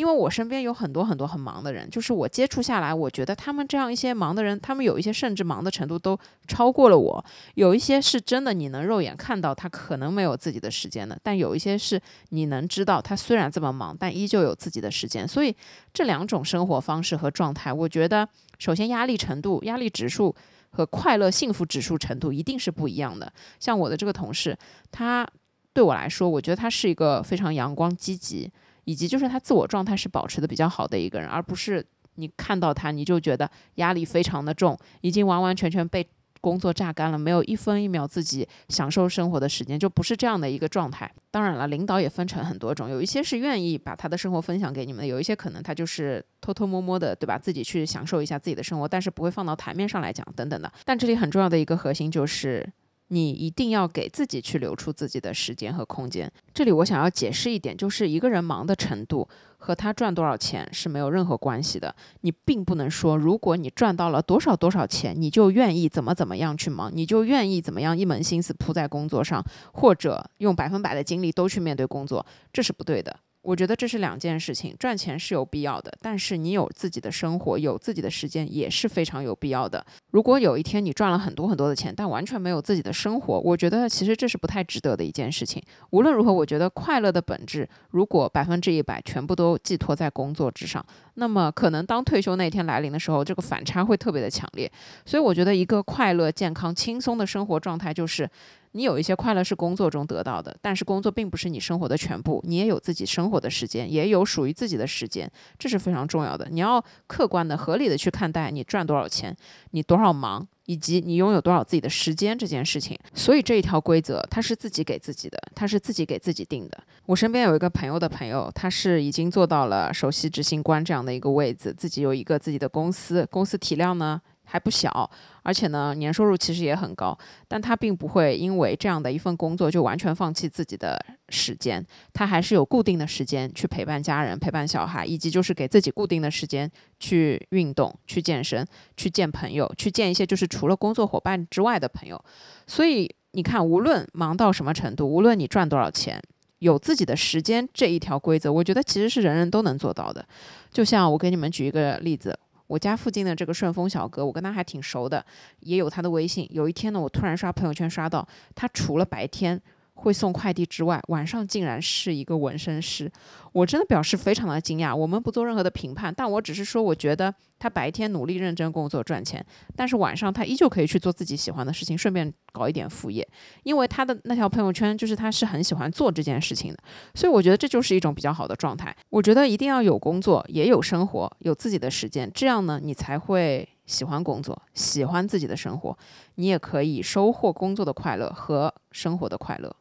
[0.00, 7.22] 因为我身边有很多很多很忙的人，就是我接触下来，我觉得他们这样一些忙的人，他们有一些甚至忙的程度都超过了我。
[7.52, 15.28] 有一些是真的，你能肉眼看到他可能没有自己的时间的，但有一些是你能知道他虽然这么忙，但依旧有自己的时间。
[15.28, 15.54] 所以
[15.92, 18.26] 这两种生活方式和状态，我觉得
[18.58, 20.34] 首先压力程度、压力指数
[20.70, 23.30] 和快乐幸福指数程度一定是不一样的。
[23.58, 24.56] 像我的这个同事，
[24.90, 25.28] 他
[25.74, 28.50] 对我来说，我觉得他是一个非常阳光积极。
[28.90, 36.04] 以及就是他自我状态是保持的比较好的一个人，而不是你看到他你就觉得压力非常的重，已经完完全全被
[36.40, 41.08] 工作榨干了，没有一分一秒自己享受生活的时间，就不是这样的一个状态。
[41.30, 47.38] 当然了，领导也分成很多种，有一些是愿意把他的生活分享给你们的，有一些可能他就是偷偷摸摸的，对吧？
[47.38, 50.72] 自己去享受一下自己的生活，但是不会放到台面上来讲等等的。
[50.84, 52.66] 但这里很重要的一个核心就是。
[53.12, 56.30] 你一定要给自己去留出自己的时间和空间。
[56.54, 61.94] 这里我想要解释一点，就是一个人忙的程度和他赚多少钱是没有任何关系的。
[62.20, 73.16] 你并不能说，如果你赚到了多少多少钱，你就愿意怎么怎么样去忙，你就愿意怎么样一门心思扑在工作上，或者用百分百的精力都去面对工作，这是不对的。
[73.42, 79.84] 我觉得这是两件事情，赚钱是有必要的，但是你有自己的生活，有自己的时间也是非常有必要的。
[80.10, 85.62] 如果有一天你赚了很多很多的钱，但完全没有自己的生活，我觉得其实这是不太值得的一件事情。
[85.90, 90.84] 无论如何，我觉得快乐的本质，如果百分之一百全部都寄托在工作之上，
[91.20, 94.68] 那么可能当退休那天来临的时候，这个反差会特别的强烈。
[95.06, 98.28] 所以我觉得一个快乐、健康、轻松的生活状态就是。
[98.72, 105.28] 你有一些快乐是工作中得到的，但是工作并不是你生活的全部，你也有自己生活的时间，也有属于自己的时间，
[105.58, 106.46] 这是非常重要的。
[106.52, 109.36] 你要客观的、合理的去看待你赚多少钱，
[109.72, 112.98] 你多少忙，以及你拥有多少自己的时间这件事情。
[113.14, 116.82] 所以这一条规则，它是自己给自己的，它是自己给自己定的。
[117.06, 124.20] 我身边有一个朋友的朋友，他是已经做到了首席执行官这样的一个位置，自己有一个自己的公司，公司体量呢？
[124.50, 125.08] 还不小，
[125.44, 142.20] 而且呢，年收入其实也很高，但他并不会因为这样的一份工作就完全放弃自己的时间，他还是有固定的时间去陪伴家人、陪伴小孩，以及就是给自己固定的时间去运动、去健身、去见朋友、去见一些就是除了工作伙伴之外的朋友。
[142.66, 146.20] 所以你看，无论忙到什么程度，无论你赚多少钱，
[146.58, 150.26] 有自己的时间这一条规则，我觉得其实是人人都能做到的。
[150.72, 152.36] 就像我给你们举一个例子。
[152.70, 155.26] 我家附近的这个顺丰小哥，我跟他还挺熟的，
[155.58, 156.46] 也有他的微信。
[156.52, 159.60] 有一天呢，我突然刷朋友圈刷到，他除了白天。
[160.00, 163.10] 会送快递之外，晚上竟然是一个纹身师，
[163.52, 164.94] 我真的表示非常的惊讶。
[164.94, 169.44] 我们不做任何的评判，但我只是说，我觉得他白天努力认真工作赚钱，
[169.76, 173.26] 但是晚上他依旧可以去做自己喜欢的事情，顺便搞一点副业。
[173.62, 176.78] 因为他的那条朋友圈就是他是很喜欢做这件事情的，
[177.14, 178.96] 所以我觉得这就是一种比较好的状态。
[179.10, 185.98] 我觉得一定要有工作，也有生活，有自己的时间，这样呢，你才会喜欢工作，喜欢自己的生活，
[186.36, 189.76] 你也可以收获工作的快乐和生活的快乐。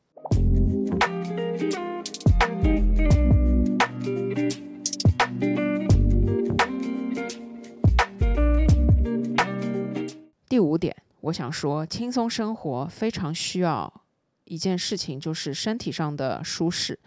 [10.49, 14.01] 第五点，我想说，轻松生活非常需要
[14.45, 16.99] 一件事情，就是身体上的舒适。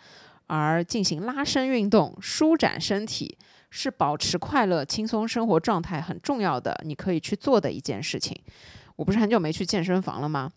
[0.47, 3.37] 而进行拉伸运动、舒展身体，
[3.71, 8.39] 是保持快乐、轻松生活状态很重要的，你可以去做的一件事情。
[8.95, 10.49] 我不是很久没去健身房了吗？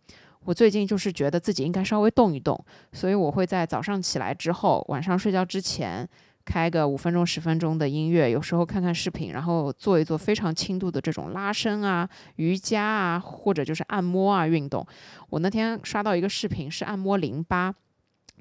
[0.43, 6.08] 我最近就是觉得自己应该稍微动一动，所以我会在早上起来之后，晚上睡觉之前
[6.45, 14.86] 开个五分钟、十分钟的音乐，有时候看看视频，然后做一做非常轻度的这种拉伸啊、瑜伽啊，或者就是按摩啊运动。
[15.29, 17.73] 我那天刷到一个视频，是按摩淋巴。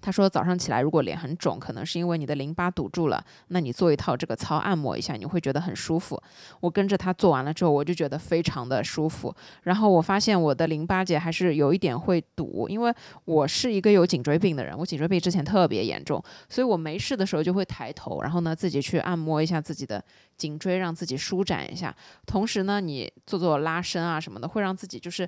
[0.05, 3.25] 他说早上起来如果脸很肿，可能是因为你的淋巴堵住了。
[3.49, 6.23] 那你做一套这个操按摩一下，你会觉得很舒服。
[6.61, 9.35] 我跟着他做完了之后，我就觉得非常的舒服。
[9.63, 20.05] 然后我发现我的淋巴结还是有一点会堵，因为我是一个有颈椎病的人，我颈椎病之前特别严重，所以我没事的时候就会抬头，然后呢自己去按摩一下自己的
[20.37, 21.97] 颈椎，让自己舒展一下。
[22.27, 25.27] 同时呢，你做做拉伸啊什么的，会让自己就是。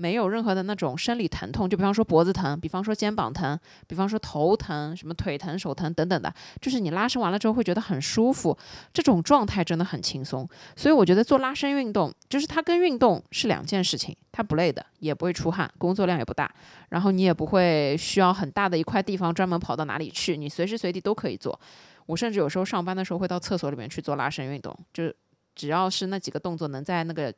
[0.00, 8.56] 没有任何的那种生理疼痛，就比方说脖子疼，比方说肩膀疼，比方说头疼，什么腿疼、手疼等等的，就是你拉伸完了之后会觉得很舒服，
[8.94, 10.48] 这种状态真的很轻松。
[10.74, 16.50] 所以我觉得做拉伸运动，就是它跟运动是两件事情，它不累的，也不会出汗，工作量也不大，
[16.88, 21.60] 然后你也不会需要很大的一块地方专门跑到哪里去，你随时随地都可以做。
[22.06, 25.12] 我甚至有时候上班的时候会到厕所里面去做拉伸运动，就
[25.54, 27.30] 只要是那几个动作能在那个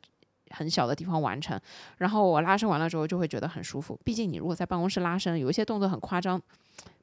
[0.55, 1.59] 很小的地方完成，
[1.97, 3.99] 然后我拉伸完了之后就会觉得很舒服。
[4.03, 6.41] 毕竟你如果在办公室拉伸，有一些动作很夸张。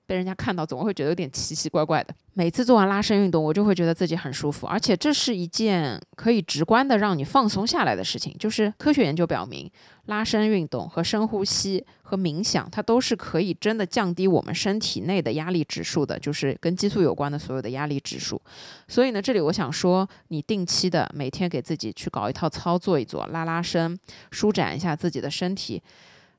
[0.07, 2.15] 被人家看到，总会觉得有点奇奇怪怪的。
[2.35, 8.35] 每次做完拉伸运动，我就会觉得自己很舒服，而且这是一件可以直观的让你放松下来的事情。
[8.39, 9.71] 就是科学研究表明，
[10.07, 18.41] 拉伸运动和深呼吸和冥想，它都是可以真的降低我们身体内的压力指数的，就是跟激素有关的所有的压力指数。
[18.89, 23.99] 所以呢，这里我想说，你定期的每天给自己去搞一套操做一做，拉拉伸，
[24.31, 25.83] 舒展一下自己的身体。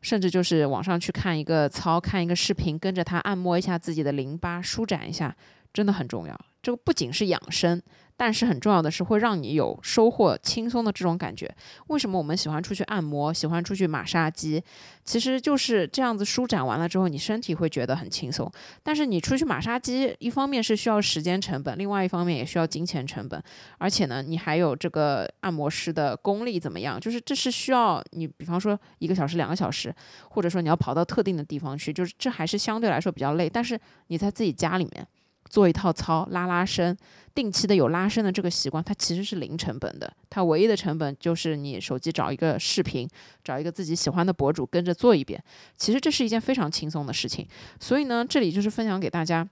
[0.02, 5.36] 甚至就是网上去看一个操，看一个视频，跟着他按摩一下自己的淋巴，舒展一下，
[5.74, 6.40] 真的很重要。
[6.62, 7.82] 这个不仅是养生。
[8.24, 11.52] 但是很重要的是，会让你有收获、轻松的这种感觉。
[11.88, 14.64] 为什么我们喜欢出去按摩，喜欢出去马杀鸡？
[15.04, 18.48] 其实就是这样子舒展完了之后，你身体会觉得很轻松。
[18.84, 23.42] 但是你出去马杀鸡，一方面是需要时间成本，另外一方面也需要金钱成本。
[23.80, 27.00] 而且呢，你还有这个按摩师的功力怎么样？
[27.00, 29.92] 就是这是需要你，比方说一个小时、两个小时，
[30.30, 33.50] 或者说你要跑到特定的地方去，就是这还是相对来说比较累。
[33.50, 33.80] 但是
[34.10, 35.08] 你在自己家里面。
[35.52, 36.98] 做一套操，拉拉伸，
[37.36, 40.12] 定期的有拉伸的这个习惯，它其实是零成本的。
[40.30, 43.06] 它唯一的成本就是你手机找一个视频，
[43.44, 45.44] 找一个自己喜欢的博主跟着做一遍。
[45.76, 47.46] 其实这是一件非常轻松的事情。
[47.82, 49.46] 所以呢，这里就是分享给大家，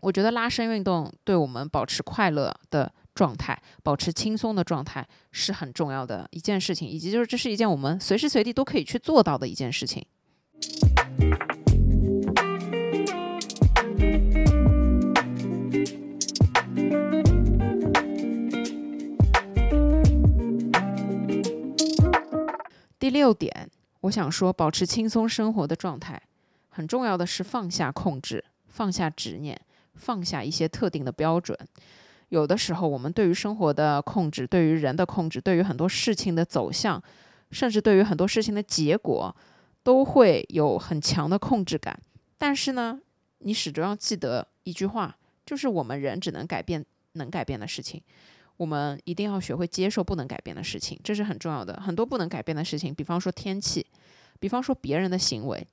[0.00, 10.04] 我觉得拉伸运动对我们保持快乐的状态、保持轻松的状态是很重要的一件事情，以及就是这是一件我们随时随地都可以去做到的一件事情。
[23.00, 23.70] 第六点，
[24.02, 26.20] 我想说，保持轻松生活的状态，
[26.68, 29.58] 很重要的是放下控制，放下执念，
[29.94, 31.58] 放下一些特定的标准。
[32.28, 37.02] 有的时候，我们对于生活的控制，对于人的控制，对于很多事情的走向，
[37.50, 39.34] 甚至对于很多事情的结果，
[39.82, 41.98] 都会有很强的控制感。
[42.36, 43.00] 但是呢，
[43.38, 46.84] 你始终要记得一句话，就是我们人只能改变
[47.14, 48.02] 能改变的事情。
[48.60, 51.80] 我们一定要学会接受不能改变的事情，这是很重要的。
[51.80, 53.86] 很多不能改变的事情，比方说天气，
[54.38, 55.66] 比方说别人的行为，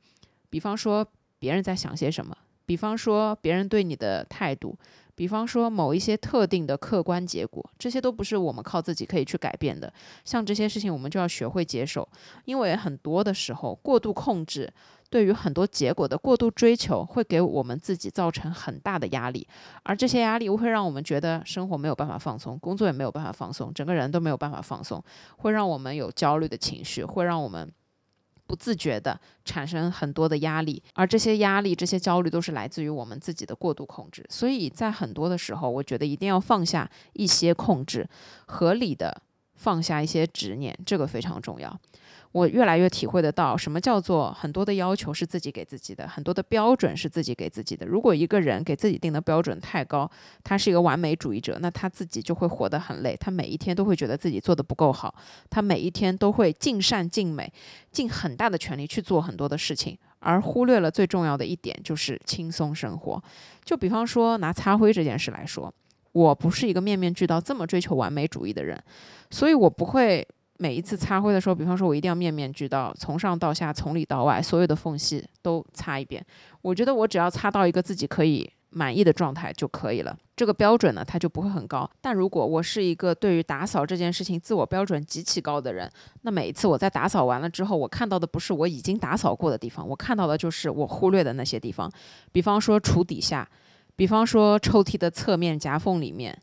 [0.50, 1.06] 比方说
[1.38, 2.34] 别人在想些什么，
[2.66, 4.74] 比方说别人对你的态度，
[5.16, 9.92] 比方说某一些特定的客观结果，这些都不是我们靠自己可以去改变的。
[10.24, 12.08] 像这些事情，我们就要学会接受，
[12.46, 14.72] 因为很多的时候过度控制。
[15.10, 19.48] 对于很多结果的过度追求，会给我们自己造成很大的压力，
[19.84, 25.04] 而这些压力会让我们觉得生活没有办法放松，工作也没有办法放松，整个人都没有办法放松，
[25.38, 27.72] 会让我们有焦虑的情绪，会让我们
[28.46, 34.26] 不自觉的产生很多的压力，而这些压力、这些焦虑都是来自于我们自己的过度控制。
[34.30, 38.08] 所以在很多的时候，我觉得一定要放下一些控制，
[38.46, 39.22] 合理的
[39.56, 41.80] 放下一些执念，这个非常重要。
[42.34, 47.86] 我越来越体会得到，什么叫做很多的要求是自己给自己的，很多的标准是自己给自己的。
[47.86, 50.10] 如果一个人给自己定的标准太高，
[50.44, 53.16] 他是一个完美主义者，那他自己就会活得很累。
[53.16, 55.16] 他每一天都会觉得自己做的不够好，
[55.50, 57.52] 他每一天都会尽善尽美，
[57.92, 63.24] 尽很大的全力去做很多的事情，而忽略了最重要的一点，就是轻松生活。
[63.64, 65.74] 就比方说拿擦灰这件事来说，
[66.12, 68.78] 我不是一个面面俱到、这么追求完美主义的人，
[69.32, 70.28] 所以我不会。
[70.58, 76.26] 每一次擦灰的时候，比方说，我一定要面面俱到，从上到下，从里到外，所有的缝隙都擦一遍。
[76.62, 80.18] 我觉得我只要擦到一个自己可以满意的状态就可以了。
[80.36, 81.90] 这个标准呢，它就不会很高。
[82.02, 85.90] 但如果我是一个对于打扫这件事情自我标准极其高的人，
[86.24, 91.92] 那每一次我在打扫完了之后，我看到的不是我已经打扫过的地方，我看到的就是我忽略的那些地方。
[92.32, 93.48] 比方说橱底下，
[93.96, 96.36] 比方说抽屉的侧面夹缝里面，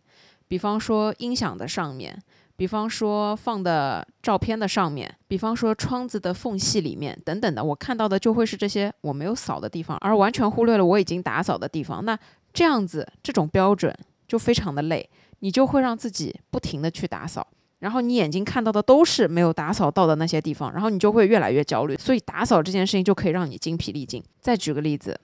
[0.46, 2.16] 比方说音响的上面。
[2.56, 12.04] 比方说放的照片的上面，比方说窗子的缝隙里面等等的，我看到的就会是这些我没有扫的地方，而完全忽略了我已经打扫的地方。
[12.04, 12.16] 那
[12.52, 13.92] 这样子，这种标准
[14.28, 17.44] 就非常的累，你就会让自己不停的去打扫，
[17.80, 21.96] 然后你眼睛看到的都是没有打扫到的那些地方，然后你就会越来越焦虑。
[21.96, 24.22] 所以打扫这件事情就可以让你精疲力尽。
[24.40, 25.18] 再举个例子，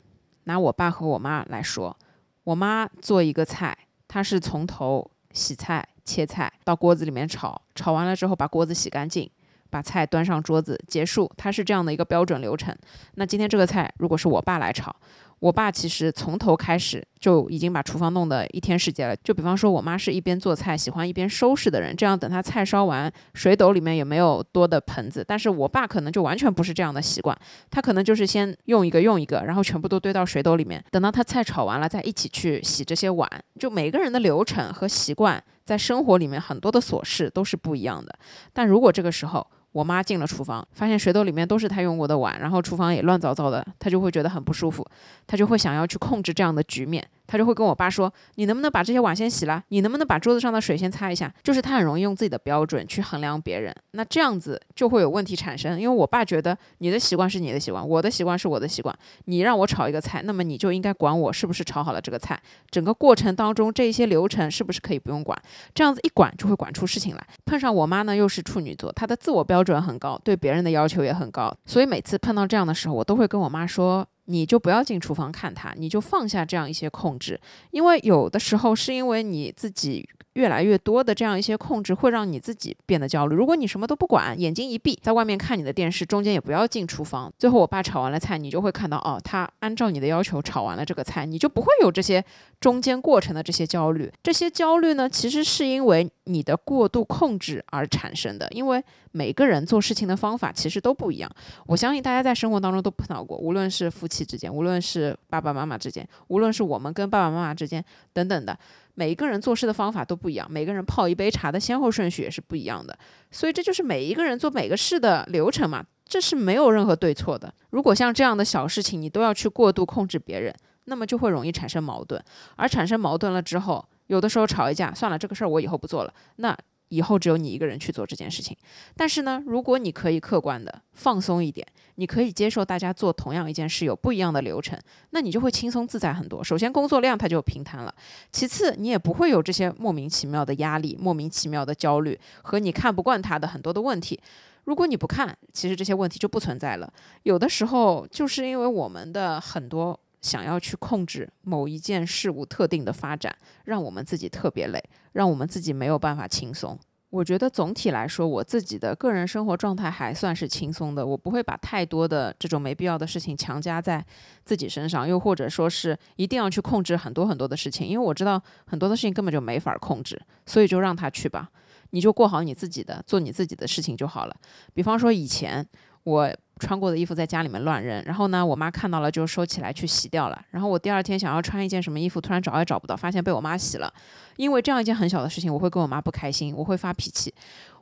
[0.44, 1.96] 拿我爸和我妈来说，
[2.42, 5.86] 我妈做一个菜，她是从头洗菜。
[6.04, 9.28] 切菜到锅子里面炒，炒完了之后把锅子洗干净，
[9.68, 11.30] 把菜端上桌子，结束。
[11.36, 12.74] 它是这样的一个标准流程。
[13.14, 14.94] 那今天这个菜如果是我爸来炒，
[15.40, 19.16] 我爸其实从头开始就已经把厨房弄得一天世界了。
[19.16, 25.24] 就比方说，我妈是一边做菜喜欢一边收拾的人，这样等她菜烧完，水斗里面也没有多的盆子。
[25.26, 27.36] 但是我爸可能就完全不是这样的习惯，
[27.70, 33.28] 他可能就是先用一个用一个，然后全部都堆到水斗里面，等到他菜炒完了再一起去洗这些碗。
[33.58, 38.14] 就每个人的流程和习惯，在生活里面很多的琐事都是不一样的。
[38.52, 44.86] 但如果这个时候，我妈进了厨房，发现水斗里面都是她用过的碗，然后厨房也乱糟糟的，她就会觉得很不舒服，
[45.26, 47.06] 她就会想要去控制这样的局面。
[47.30, 49.62] 他就会跟我爸说：“你能不能把这些碗先洗了？
[49.68, 55.80] 你能不能把桌子上的水先擦一下？”就是他很容易用自己的标准去衡量别人，那这样子就会有问题产生。
[55.80, 58.92] 因为我爸觉得你的习惯是你的习惯，我的习惯是我的习惯。
[59.26, 62.36] 你让我炒一个菜，那么你就应该管我是不是炒好了这个菜。
[62.68, 65.40] 整个过程当中，这一些流程是不是可以不用管？
[65.72, 67.24] 这样子一管就会管出事情来。
[67.46, 74.04] 碰上我妈呢，又是处女座，她的自我标准很高，对别人的要求也很高，所以每次碰到这样的时候，我都会跟我妈说。
[74.30, 77.40] 你就不要进厨房看他，你就放下这样一些控制，
[77.72, 80.08] 因为有的时候是因为你自己。
[80.40, 83.36] 越来越多的这样一些控制会让你自己变得焦虑。
[83.36, 87.30] 如果你什么都不管，眼睛一闭，在外面看你的电视，中间也不要进厨房。
[87.38, 92.24] 最后我爸炒完了菜，你就会看到哦，他按照你的要求炒完了这个菜，你就不会有这些
[92.58, 94.10] 中间过程的这些焦虑。
[94.22, 98.48] 这些焦虑呢，其实是因为你的过度控制而产生的。
[98.52, 98.82] 因为
[99.12, 101.30] 每个人做事情的方法其实都不一样。
[101.66, 107.84] 我相信大家在生活当中都碰到过，无论是夫妻之间，无论是爸爸妈妈之间，无论是我们跟爸爸妈妈之间
[108.14, 108.58] 等等的。
[109.00, 112.94] 每一个人做事的方法都不一样，每个人泡一杯茶的先后顺序也是不一样的，
[113.30, 117.50] 所以这就是每一个人做每个事的流程嘛，这是没有任何对错的。
[117.70, 122.22] 如果像这样的小事情你都要去过度控制别人，那么就会容易产生矛盾，
[122.56, 126.54] 而产生矛盾了之后，有的时候吵一架，算了，这个事儿我以后不做了，那。
[126.90, 128.56] 以后只有你一个人去做这件事情，
[128.96, 134.78] 但是呢，如果你可以客观的放松一点，你可以接受大家做同样一件事有不一样的流程，
[135.10, 136.42] 那你就会轻松自在很多。
[136.42, 137.94] 首先工作量它就平摊了，
[138.32, 144.20] 其次你也不会有这些莫名其妙的压力、莫名其妙的焦虑和你看不惯他的很多的问题。
[144.64, 146.92] 如果你不看，其实这些问题就不存在了。
[147.22, 149.98] 有的时候就是因为我们的很多。
[150.20, 156.78] 想要去控制某一件事物特定的发展，让我们自己特别累，让我们自己没有办法轻松。
[157.08, 161.04] 我觉得总体来说，我自己的个人生活状态还算是轻松的。
[161.04, 164.04] 我不会把太多的这种没必要的事情强加在
[164.44, 171.50] 自己身上，又或者说是一定要去控制很多很多的事情，因为我知道很多的事情根本就没法控制，所以就让他去吧，
[171.90, 174.36] 你就过好你自己的，做你自己的事情就好了。
[174.72, 175.66] 比方说以前
[176.04, 176.32] 我。
[176.60, 180.40] 穿过的衣服在家里面乱扔，然后呢，我妈看到了就收起来去洗掉了。
[180.50, 183.92] 然后我第二天想要穿一件什么衣服，突然找也找不到，发现被我妈洗了。
[184.36, 187.34] 因为这样一件很小的事情，我会跟我妈不开心，我会发脾气，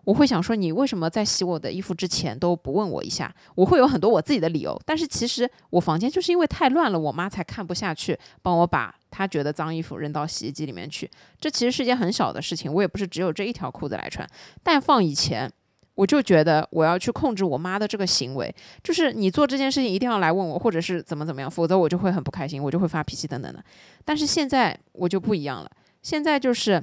[0.04, 3.32] 我会想说你为什么在洗我的衣服之前都不问我一下？
[3.54, 4.80] 我会有很多我自己的理由。
[4.86, 11.10] 但是其实我房间就是因为太乱了，我妈才看不下去，帮我把她觉得脏衣服扔到洗衣机里面去。
[11.40, 14.28] 这其实是一件很小的事情，我也不是只有这一条裤子来穿。
[14.62, 15.52] 但放以前。
[15.98, 23.62] 我就觉得我要去控制我妈的这个行为，就是你做这件事情一定要来问我，或者是怎么怎么样，否则我就会很不开心，我就会发脾气等等的。
[24.04, 25.70] 但是现在我就不一样了，
[26.00, 26.80] 现在就是。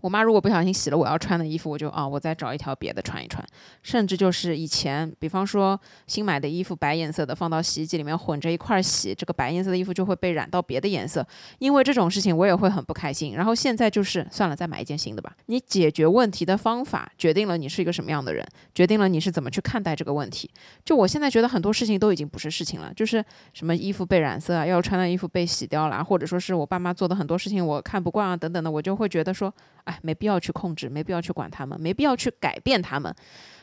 [0.00, 3.44] 我妈如果不小心洗了我要穿的衣服，我就啊，我再找一条别的穿一穿。
[3.82, 11.26] 甚至就是以前，比方说新买的衣服白颜色的放到洗衣机里面混着一块洗，这个白颜色的衣服就会被染到别的颜色。
[11.58, 13.34] 因为这种事情我也会很不开心。
[13.34, 15.32] 然后现在就是算了，再买一件新的吧。
[15.46, 20.50] 你解决问题的方法决定了你是一个什么样的人，决定了你是怎么去看待这个问题。
[20.84, 29.52] 就我现在觉得很多事情都已经不是事情了，就是什么衣服被染色啊，要穿的衣服被洗掉了，或者说是我爸妈做的很多事情我看不惯啊等等的，我就会觉得说。
[29.84, 33.14] 哎，没必要去控制，没必要去管他们，没必要去改变他们。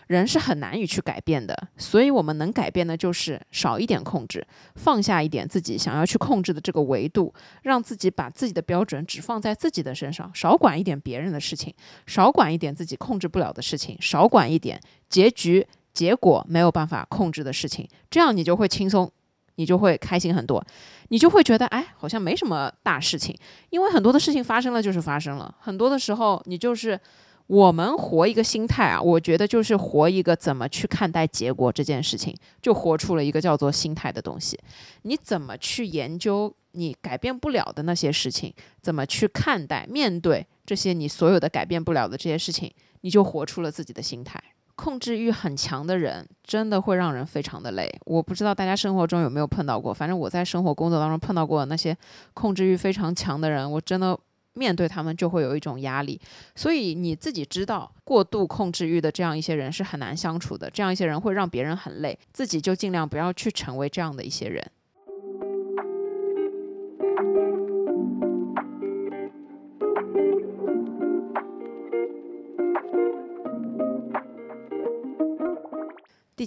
[0.07, 11.73] 人是很难以去改变的，所以我们能改变的就是少一点控制，放下一点自己想要去控制的这个维度，让自己把自己的标准只放在自己的身上，少管一点别人的事情，
[12.05, 19.11] 少管一点自己控制不了的事情，少管一点结局结果没有办法控制的事情，这样你就会轻松。
[19.59, 20.63] 你就会开心很多，
[21.09, 23.37] 你就会觉得哎，好像没什么大事情，
[23.69, 26.99] 因为很多的事情发生了就是发生了，很多的时候你就是
[27.47, 34.59] 我们活一个心态啊，我觉得就是活一个怎么去看待结果这件事情，就活出了一个叫做心态的东西。
[35.03, 42.69] 你怎么去研究你改变不了的那些事情，怎么去看待面对这些你所有的改变不了的这些事情，
[43.01, 44.41] 你就活出了自己的心态。
[44.77, 47.91] 控制欲很强的人，真的会让人非常的累。
[48.05, 51.97] 我不知道大家生活中有没有碰到过，反正我在生活工作当中碰到过那些
[52.35, 54.17] 控制欲非常强的人，我真的
[54.53, 56.21] 面对他们就会有一种压力。
[56.55, 64.63] 所以你自己知道，过度控制欲的这样一些人是很难相处的，这样一些人会让别人很累，自己就尽量不要去成为这样的一些人。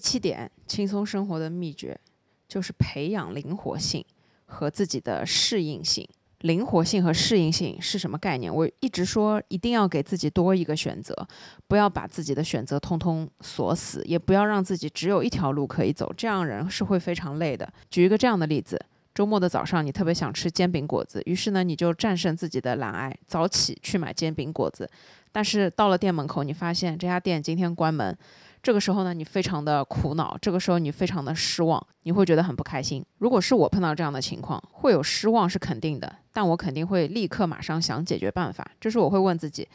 [0.00, 2.00] 七点，轻松生活的秘诀
[2.48, 4.04] 就是培养灵活性
[4.46, 6.08] 和自己的适应性。
[6.40, 8.52] 灵活性和适应性是什么概念？
[8.52, 11.14] 我一直说一定要给自己多一个选择，
[11.68, 17.70] 不要把自己的选择通通锁死，也不要让自己只有一条路可以走，这样人是会非常累的。
[17.90, 18.82] 举一个这样的例子：
[19.14, 24.90] 周末的早上，你特别想吃煎饼果子，于是呢，你就战胜自己的懒癌，早起去买煎饼果子。
[25.30, 28.16] 但是到了店门口，你发现这家店今天关门。
[28.62, 33.04] 这个时候呢，你非常的苦恼，这个时候你非常的失望，你会觉得很不开心。
[33.18, 38.70] 如果是我碰到这样的情况，会有失望是肯定的，但我肯定会立刻马上想解决办法。
[38.80, 39.66] 就是我会问自己，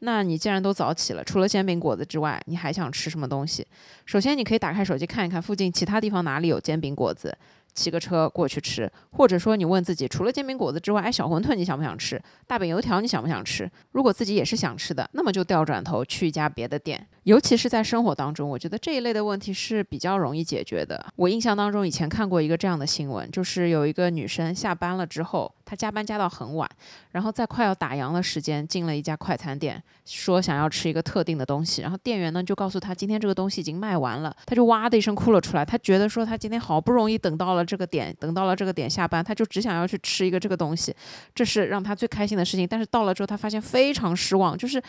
[0.00, 3.66] 那你既然都早起了，除了煎饼果子之外，你还想吃什么东西？
[4.06, 7.36] 首先，你可以打开手机看一看附近其他地方哪里有煎饼果子。
[7.74, 12.22] 骑个车过去吃，或者说你问自己，除了煎饼果子之外，哎，小馄饨你想不想吃？
[12.46, 13.70] 大饼油条你想不想吃？
[13.92, 17.06] 如果自己也是想吃的，那么就调转头去一家别的店。
[17.24, 21.06] 尤其是在生活当中，我觉得这一类的问题是比较容易解决的。
[21.14, 26.68] 我印象当中以前看过一个这样的新闻，就是有一个女生下班了之后，她加班加到很晚，
[27.12, 35.64] 然后在快要打烊的时间进了一家快餐店，说想要吃一个特定的东西，然后店员呢就告诉她今天这个东西已经卖完了，她就哇的一声哭了出来。
[35.64, 40.92] 她觉得说她今天好不容易等到了这个点，等到了这个点下班，她就只想要去吃一个这个东西，
[41.36, 42.66] 这是让她最开心的事情。
[42.66, 44.82] 但是到了之后，她发现非常失望，就是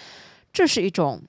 [0.51, 1.21] 这是一种。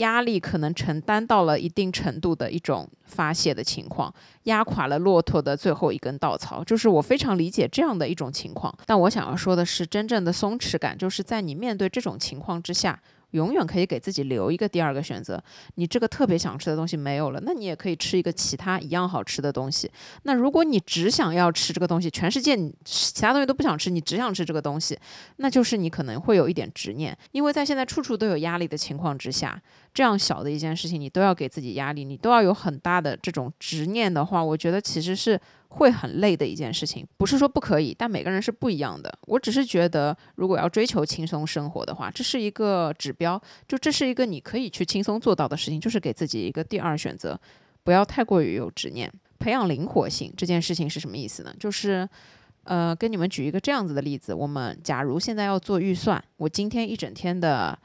[0.00, 8.74] 压力可能承担到了一定程度的一种发泄的情况，压垮了骆驼的最后一根稻草，就是我非常理解这样的一种情况。
[8.84, 13.00] 但我想要说的是，真正的松弛感，就是在你面对这种情况之下。
[13.32, 15.42] 永远可以给自己留一个第二个选择。
[15.76, 19.90] 你这个特别想吃的东西没有了，那你也可以吃一个其他一样好吃的东西。
[20.24, 24.98] 那如果你只想要吃这个东西，全世界你其他东西都不想吃，你只想吃这个东西，
[25.36, 27.16] 那就是你可能会有一点执念。
[27.32, 29.60] 因为在现在处处都有压力的情况之下，
[29.94, 35.40] 这样小的一件事情你都要给自己压力，你都要有很大的这种执念的话，我觉得其实是。
[35.70, 39.18] 会很累的一件事情，不是说不可以，但每个人是不一样的。
[39.22, 47.40] 我只是觉得，如果要追求轻松生活的话，这是一个指标，就这是一个你可以去轻松做到的事情，就是给自己一个第二选择，
[47.84, 49.10] 不要太过于有执念。
[49.38, 51.54] 培养灵活性这件事情是什么意思呢？
[51.58, 52.06] 就是，
[52.64, 57.78] 呃，跟你们举一个这样子的例子，我们假如现在要做预算，我今天一整天的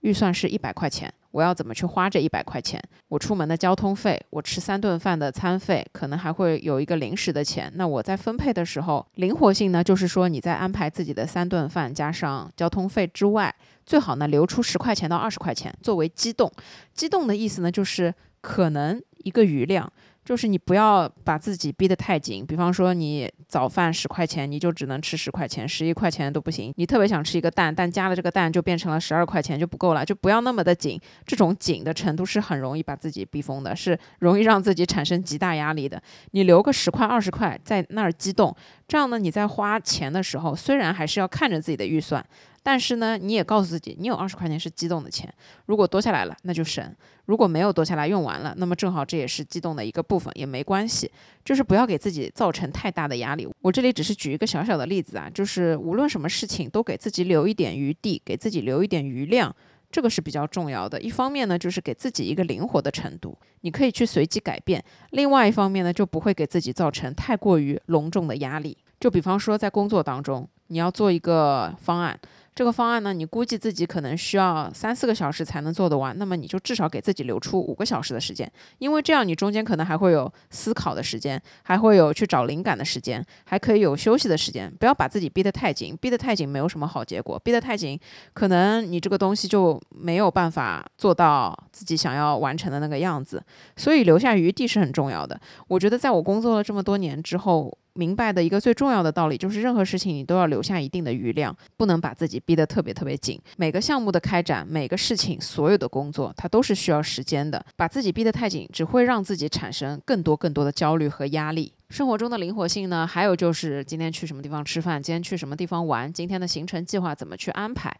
[0.00, 1.12] 预算是一百块钱。
[1.34, 2.80] 我要怎么去花这一百块钱？
[3.08, 7.68] 我出门的交通费，我吃三顿饭的餐费，可能还会有一个零食的钱。
[7.74, 13.52] 那我在分配的时候，灵活性呢，就是说你在安排自己的三顿饭加上交通费之外，
[13.84, 16.48] 最好呢留出十块钱到二十块钱作为机动。
[16.94, 19.92] 机动的意思呢，就是可能一个余量。
[20.24, 26.72] 就是你不要把自己逼得太紧，比方说你早饭十块钱，你就只能吃十块钱，十一块钱都不行。
[26.76, 30.98] 你特别想吃一个蛋，但加了这个蛋就变成了十二块钱就不够了，就不要那么的紧。
[31.26, 36.02] 这种紧的程度是很容易把自己逼疯的，是容易让自己产生极大压力的。
[36.30, 38.54] 你留个十块二十块在那儿激动，
[38.86, 42.24] 这样呢你在花钱的时候，虽然还是要看着自己的预算。
[42.66, 45.30] 但是呢，你也告诉自己，你有二十块钱是激动的钱，
[45.66, 46.82] 如果多下来了，那就省；
[47.26, 51.10] 如果没有多下来用完了，那么正好这也是激动的一个部分，也没关系。
[51.44, 53.46] 就是不要给自己造成太大的压力。
[53.60, 59.54] 我这里只是举一个小小的例子啊，就是无论什么事情都给自己留一点余地，给自己留一点余量，
[59.94, 61.00] 这个是比较重要的。
[61.00, 64.80] 一方面呢，就是给自己一个灵活的程度，你可以去随机改变；
[65.10, 68.76] 另外一方面呢，就不会给自己造成太过于隆重的压力。
[68.98, 72.18] 就比方说在工作当中，你要做一个方案。
[72.54, 78.48] 这个方案呢，你估计自己可能需要三四个小时才能做得完，那么你就至少给自己留出五个小时的时间，
[78.78, 84.72] 因为这样你中间可能还会有思考的时间，还会有去找灵感的时间，还可以有休息的时间。
[84.78, 87.98] 不要把自己逼得太紧，逼得太紧没有什么好结果，逼得太紧，
[88.32, 93.42] 可能你这个东西就没有办法做到自己想要完成的那个样子。
[93.76, 95.40] 所以留下余地是很重要的。
[95.66, 97.76] 我觉得在我工作了这么多年之后。
[97.94, 103.40] 明白的一个最重要的道理就是，任何事情你都要留下一定的余量，不能把自己逼得特别特别紧。
[103.56, 107.64] 每个项目的开展，每个事情，所有的工作，它都是需要时间的。
[107.76, 111.72] 把自己逼得太紧，只会让自己产生更多更多的焦虑和压力。
[111.90, 117.94] 生活中的灵活性呢，还有就是今天去什么地方吃饭，今天去什么地方玩，今天的行程计划怎么去安排。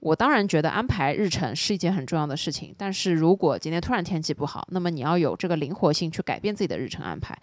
[0.00, 7.34] 我当然觉得安排日程是一件很重要的事情，但是如果今天突然天气不好，那么你要有这个灵活性去改变自己的日程安排。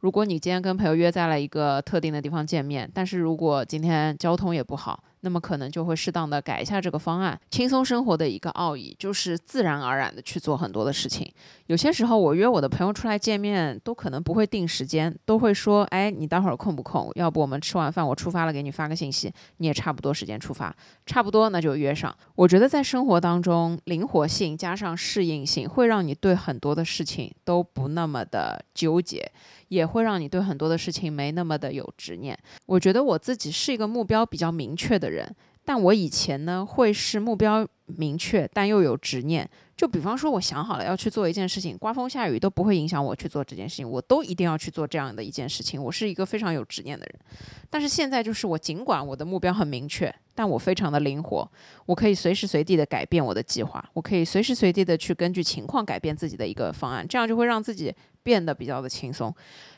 [0.00, 7.36] 如果你今天跟朋友约在了一个特定的地方见面，但是如果今天交通也不好，那么可能就会适当的改一下这个方案。
[7.50, 11.28] 轻松生活的一个奥义就是自然而然的去做很多的事情。
[11.66, 17.10] 有些时候我约我的朋友出来见面，都可能不会定时间，都会说，哎，你待会儿空不空？
[17.16, 20.72] 要不我们吃完饭我出发了，给你发个信息，你也差不多时间出发，
[21.06, 22.16] 差不多那就约上。
[22.36, 29.32] 我觉得在生活当中，灵活性加上适应性，会让你对很多的事情都不那么的纠结。
[29.68, 32.38] 也会让你对很多的事情没那么的有执念。
[32.66, 39.48] 我觉得我自己是一个目标比较明确的人人，但我以前呢会是目标明确但又有执念。
[39.76, 45.82] 就比方说，我想好了要去做一件事情，刮风下雨都不会影响我去做这件事情，我都一定要去做这样的一件事情。
[45.82, 47.20] 我是一个非常有执念的人。
[47.68, 51.46] 但是现在就是我尽管我的目标很明确，但我非常的灵活，
[51.84, 57.94] 我可以随时随地的改变我的计划，我可以随时随地的去根据情况改变自己的一个方案，这样就会让自己。
[58.26, 59.32] 变得比较的轻松，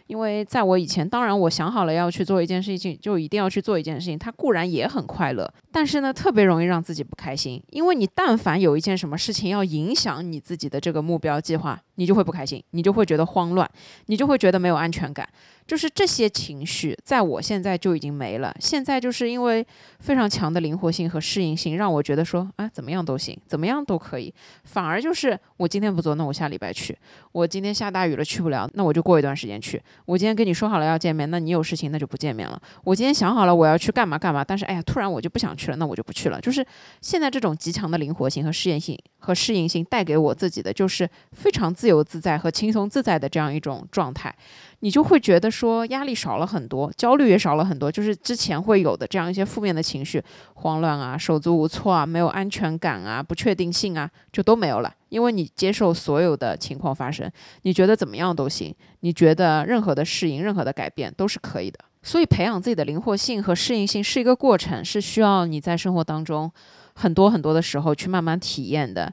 [0.09, 4.18] 因为在我以前，当然我想好了要去做一件事情，就一定要去做一件事情。
[4.18, 7.62] 它固然也很快乐，但是呢，特别容易让自己不开心。
[7.70, 13.70] 因为你但凡有一件什么事情要影响你自己的这个目标计划，你就会不开心，你就会觉得慌乱，
[14.06, 15.28] 你就会觉得没有安全感。
[15.68, 18.56] 就是这些情绪，在我现在就已经没了。
[18.58, 19.64] 现在就是因为
[20.00, 24.32] 非常强的灵活性和适应性，让我觉得说啊，怎么样都行，怎么样都可以。
[24.64, 26.96] 反而就是我今天不做，那我下礼拜去。
[27.32, 29.80] 我今天下大雨了，去不了，那我就过一段时间去。
[30.06, 32.58] 我今天跟你说好了要见面，那你有事情，那就不见面了。
[32.82, 36.40] 我今天想好了我要去干嘛干嘛，但是哎呀，突然我就不想去了，那我就不去了。
[36.40, 36.66] 就是
[37.02, 44.34] 现在这种极强的灵活性和适应性和适应性带给我自己的，就是非常自由自在和轻松自在的这样一种状态。
[44.81, 50.22] 你就会觉得说压力少了很多，焦虑也少了很多，就是之前会有的这样一些负面的情绪，
[50.55, 54.95] 慌乱啊、手足无措啊、没有安全感啊、不确定性啊，就都没有了。
[55.09, 57.31] 因为你接受所有的情况发生，
[57.62, 61.79] 你觉得怎么样都行，你觉得任何的适应、任何的改变都是可以的。
[62.03, 66.51] 所以培养自己的灵活性和适应性是一个过程，是需要你在生活当中
[66.95, 69.12] 很多很多的时候去慢慢体验的。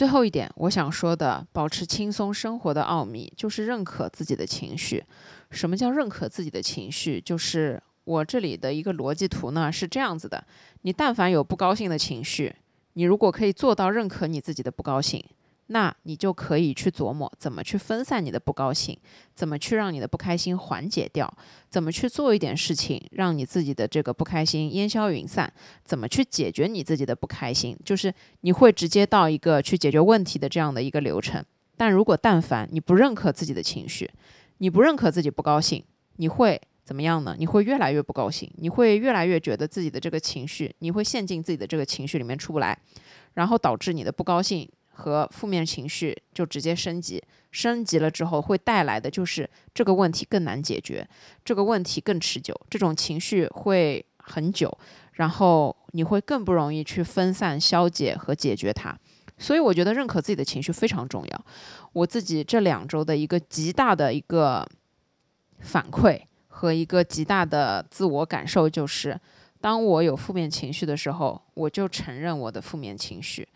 [0.00, 5.04] 最后一点，我想说的，保持轻松生活的奥秘，就是认可自己的情绪。
[5.50, 7.20] 什么叫认可自己的情绪？
[7.20, 10.42] 就是我这里的一个逻辑图呢，是这样子的：
[10.80, 12.56] 你但凡有不高兴的情绪，
[12.94, 15.22] 你如果可以做到认可你自己的不高兴。
[15.72, 18.98] 那你就可以去琢磨怎么去分散你的不高兴，
[19.36, 21.32] 怎么去让你的不开心缓解掉，
[21.68, 25.52] 怎么去做一点事情让你自己的这个不开心烟消云散，
[25.84, 31.44] 怎么去解决你自己的不开心，就是你会直接到一个去解决问题的这样的一个流程。
[31.76, 34.10] 但如果但凡你不认可自己的情绪，
[34.58, 35.84] 你不认可自己不高兴，
[36.16, 37.36] 你会怎么样呢？
[37.38, 42.76] 你会越来越不高兴，你会越来越觉得自己的这个情绪，你会陷进自己的这个情绪里面出不来，
[43.34, 44.68] 然后导致你的不高兴。
[45.00, 51.08] 和负面情绪就直接升级，升级了之后会带来的就是这个问题更难解决，
[51.42, 54.76] 这个问题更持久，这种情绪会很久，
[55.14, 58.94] 然后你会更不容易去分散、消解和解决它。
[59.38, 61.44] 所以我觉得认可自己的情绪非常重要。
[61.94, 64.68] 我自己这两周的一个极大的一个
[65.60, 69.18] 反馈和一个极大的自我感受就是，
[69.58, 73.48] 当我有负面情绪的时候，我就承认我的负面情绪。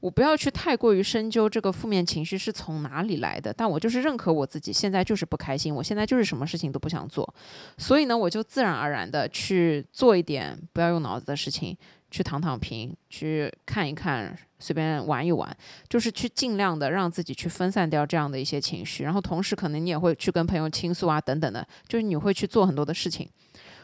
[0.00, 7.34] 我不要去太过于深究这个负面情绪是从哪里来的，但我就是认可我自己现在就是不开心，我现在就是什么事情都不想做，
[7.76, 11.76] 所以呢，我就自然而然的去做一点不要用脑子的事情，
[12.10, 15.54] 去躺躺平，去看一看，随便玩一玩，
[15.86, 23.28] 就是去尽量的让自己去分散掉这样的一些情绪，然后同时可能你也会去跟朋友倾诉啊，等等的，就是你会去做很多的事情，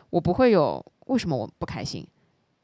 [0.09, 2.07] 我不会有为什么我不开心。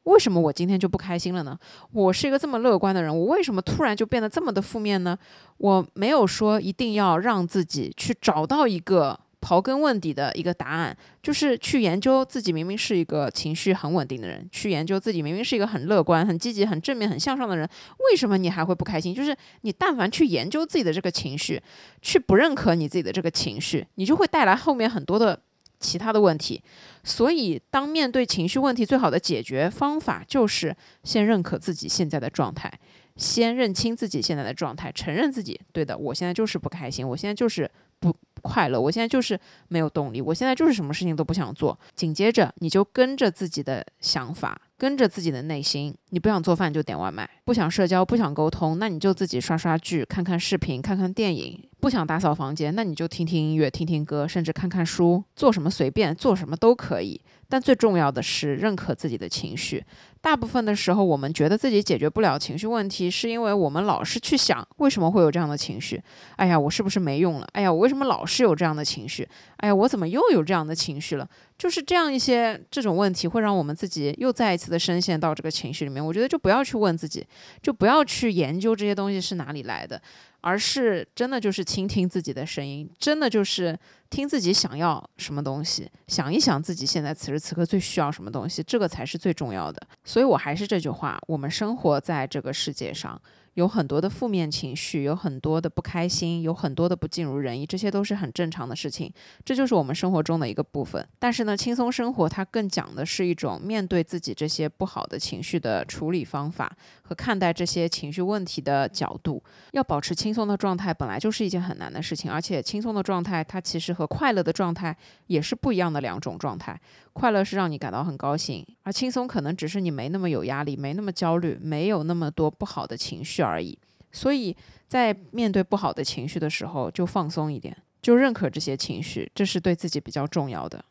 [0.03, 1.57] 为什么我今天就不开心了呢？
[1.91, 5.17] 我是一个这么乐观的人，我为什么突然就变得这么的负面呢？
[5.57, 17.67] 我没有说一定要让自己去找到一个刨根问底的一个答案，就是去研究自己明明是一个情绪很稳定的人，去研究自己明明是一个很乐观、很积极、很正面、很向上的人，
[18.09, 19.15] 为什么你还会不开心？
[19.15, 21.61] 就是你但凡去研究自己的这个情绪，
[22.01, 25.39] 去不认可你自己的这个情绪，你就会带来后面很多的。
[25.83, 26.63] 其他的问题，
[27.03, 32.71] 所以当面对情绪问题，最好的解决方法就是先认可自己现在的状态，
[33.17, 37.69] 先认清自己现在的状态，承认自己对的，我现在就是不开心，我现在就是
[37.99, 41.77] 不快乐，我现在就是没有动力，我现在就是什么事情都不想做。
[41.93, 44.59] 紧接着，你就跟着自己的想法。
[44.75, 51.69] 跟着自己的内心，你不想做饭就点外卖，不想社交不想沟通，那你就自己刷刷剧、看看视频、看看电影。
[51.83, 57.19] 不想打扫房间，那你就听听音乐、听听歌，甚至看看书，做什么随便做什么都可以。
[57.49, 59.83] 但最重要的是认可自己的情绪。
[60.21, 66.01] 大部分的时候，我们觉得自己解决不了情绪问题，是因为我们老是去想为什么会有这样的情绪。
[66.37, 67.47] 哎呀，我是不是没用了？
[67.51, 69.27] 哎呀，我为什么老是有这样的情绪？
[69.57, 71.27] 哎呀，我怎么又有这样的情绪了？
[71.57, 76.03] 就是这样一些这种问题，会让我们自己又再一次的深陷到这个情绪里面。
[76.03, 77.27] 我觉得就不要去问自己，
[77.61, 80.01] 就不要去研究这些东西是哪里来的。
[80.43, 83.79] 而是真的就是倾听自己的声音，真的就是
[84.09, 89.81] 听自己想要什么东西，想一想自己现在此时此刻最需要什么东西，这个才是最重要的。
[90.03, 93.19] 所以我还是这句话，我们生活在这个世界上。
[93.53, 99.13] 有很多的负面情绪，有很多的不开心，有很多的不尽如人意，这些都是很正常的事情，
[99.45, 101.07] 这就是我们生活中的一个部分。
[101.19, 109.43] 但是呢，轻松生活它更讲的是一种面对自己这些不好的情绪的处理方法和看待这些情绪问题的角度。
[109.71, 114.95] 要保持轻松的状态，本来就是一件很难的事情，而且轻松的状态它其实和快乐的状态
[115.27, 116.79] 也是不一样的两种状态。
[117.13, 123.77] 快乐是让你感到很高兴，而轻松可能只是你没那么有压力，没那么焦虑，没有那么多不好的情绪而已。
[124.11, 124.55] 所以
[124.87, 130.83] 在面对不好的情绪的时候，就放松一点，就认可这些情绪，这是对自己比较重要的。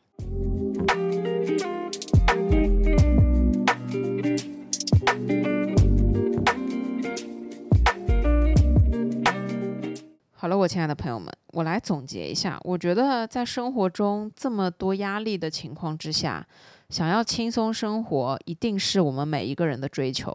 [10.43, 12.59] 好了，我亲爱的朋友们，我来总结一下。
[12.65, 16.45] 我觉得在生活中这么多压力的情况之下，
[16.93, 20.31] 想要轻松生活，一定是我们每一个人的追求。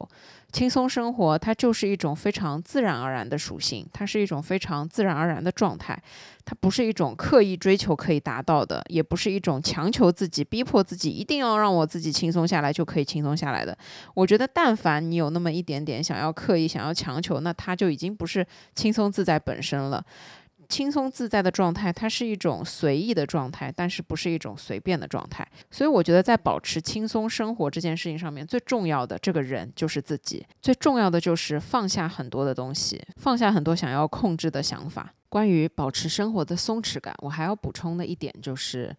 [0.50, 5.96] 轻松生活，它就是一种非常自然而然的属性，它是一种非常自然而然的状态，
[6.44, 13.78] 它不是一种刻意追求可以达到的，也不是一种强求自己、逼迫自己一定要让我自己轻松下来就可以轻松下来的。
[14.14, 18.44] 我觉得，但凡你有那么一点点想要刻意、想要强求，那它就已经不是
[18.74, 20.04] 轻松自在本身了。
[20.68, 25.46] 轻松自在的状态，它是一种随意的状态，但是不是一种随便的状态。
[25.70, 30.46] 所以我觉得，在保持轻松生活这件事情上面，最重要的这个人就是自己。
[30.60, 35.14] 最重要的就是放下很多的东西，放下很多想要控制的想法。
[35.28, 38.94] 关于保持生活的松弛感，我还要补充的一点就是，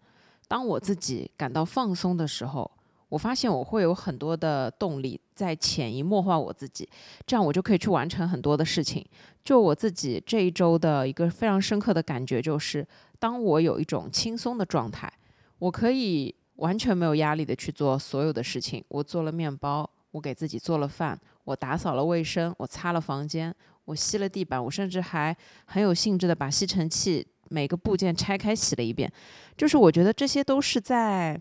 [0.48, 2.70] 当我自己感到放松的时候。
[3.10, 6.88] 我发现我会有很多的动力在潜移默化我自己，
[7.26, 9.04] 这样我就可以去完成很多的事情。
[9.44, 12.86] 就我自己这一周的一个非常深刻的感觉就是，
[13.18, 15.12] 当我有一种轻松的状态，
[15.58, 18.84] 我可以完全没有压力的去做所有的事情。
[18.88, 23.52] 我做了面包，我给自己做了饭，我打扫了卫生，我擦了房间，
[23.86, 29.12] 我吸了地板，我甚至还很有兴致的把吸尘器每个部件拆开洗了一遍。
[29.56, 31.40] 就是我觉得这些都是在。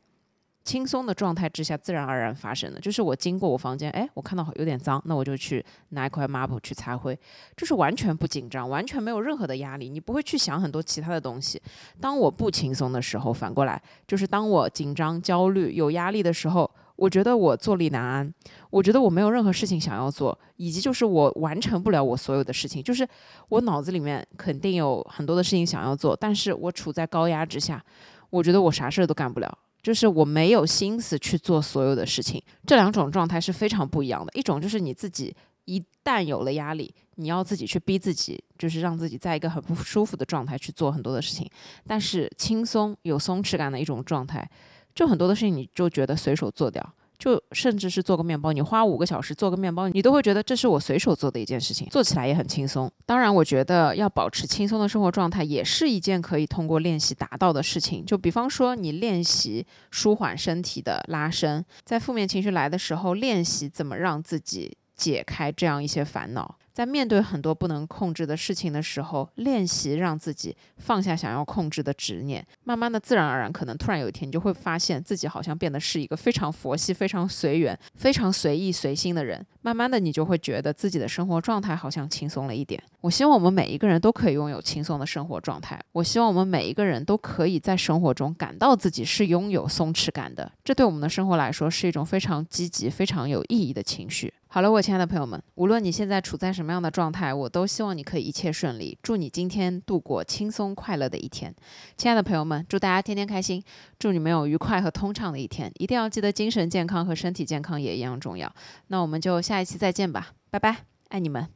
[0.65, 7.17] 轻松的状态之下，自然而然发生的，就是我经过我房间，哎，我看到有点脏，那我就去拿一块抹布去擦灰，
[7.57, 11.59] 就是完全不紧张，完全没有任何的压力，你不会去想很多其他的东西。
[11.99, 18.33] 当我不轻松的时候，反过来就是当我紧张、焦虑、有压力的时候，我觉得我坐立难安，
[18.69, 23.07] 我觉得我没有任何事情想要做，以及就是我完成不了我所有的事情，就是
[23.47, 27.83] 我脑子里面肯定有很多的事情想要做，但是我处在高压之下，
[28.29, 29.57] 我觉得我啥事儿都干不了。
[29.81, 34.31] 就是我没有心思去做所有的事情，这两种状态是非常不一样的。
[34.33, 41.49] 一种就是你自己一旦有了压力，你要自己去逼自己，就是让自己在一个很不舒服的状态去做很多的事情。
[41.87, 44.49] 但是轻松有松弛感的一种状态，
[44.93, 46.93] 就很多的事情你就觉得随手做掉。
[47.19, 52.89] 就甚至是做个面包，你花五个小时做个面包，你都会觉得这是我随手做的一件事情，做起来也很轻松。
[53.05, 58.05] 当然，我觉得要保持轻松的生活状态，也是一件可以通过练习达到的事情。
[58.05, 66.55] 就比方说，你练习舒缓身体的拉伸，在负面情绪来的时候，练习怎么让自己解开这样一些烦恼。
[66.79, 79.45] 在面对很多不能控制的事情的时候，练习让自己放下想要控制的执念，慢慢的、自然而然，可能突然有一天，你就会发现自己好像变得是一个非常佛系、非常随缘、非常随意随心的人。
[79.61, 82.81] 慢慢的，你就会觉得自己的生活状态好像轻松了一点。
[83.01, 85.77] 我希望我们每一个人都可以拥有轻松的生活状态。
[85.91, 90.49] 我希望我们每一个人都可以在生活中感到自己是拥有松弛感的。
[90.63, 94.33] 这对我们的生活来说是一种非常积极、非常有意义的情绪。
[94.51, 98.97] 好了，我亲爱的朋友们，无论你现在处在什么样的状态，我都希望你可以一切顺利。
[99.03, 101.53] 祝你今天度过轻松快乐的一天，
[101.95, 103.63] 亲爱的朋友们，祝大家天天开心，
[103.99, 105.71] 祝你们有愉快和通畅的一天。
[105.77, 108.51] 一定要记得精神健康和身体健康也一样重要。
[108.87, 110.77] 那我们就下一期再见吧，拜拜，
[111.09, 111.47] 爱你们。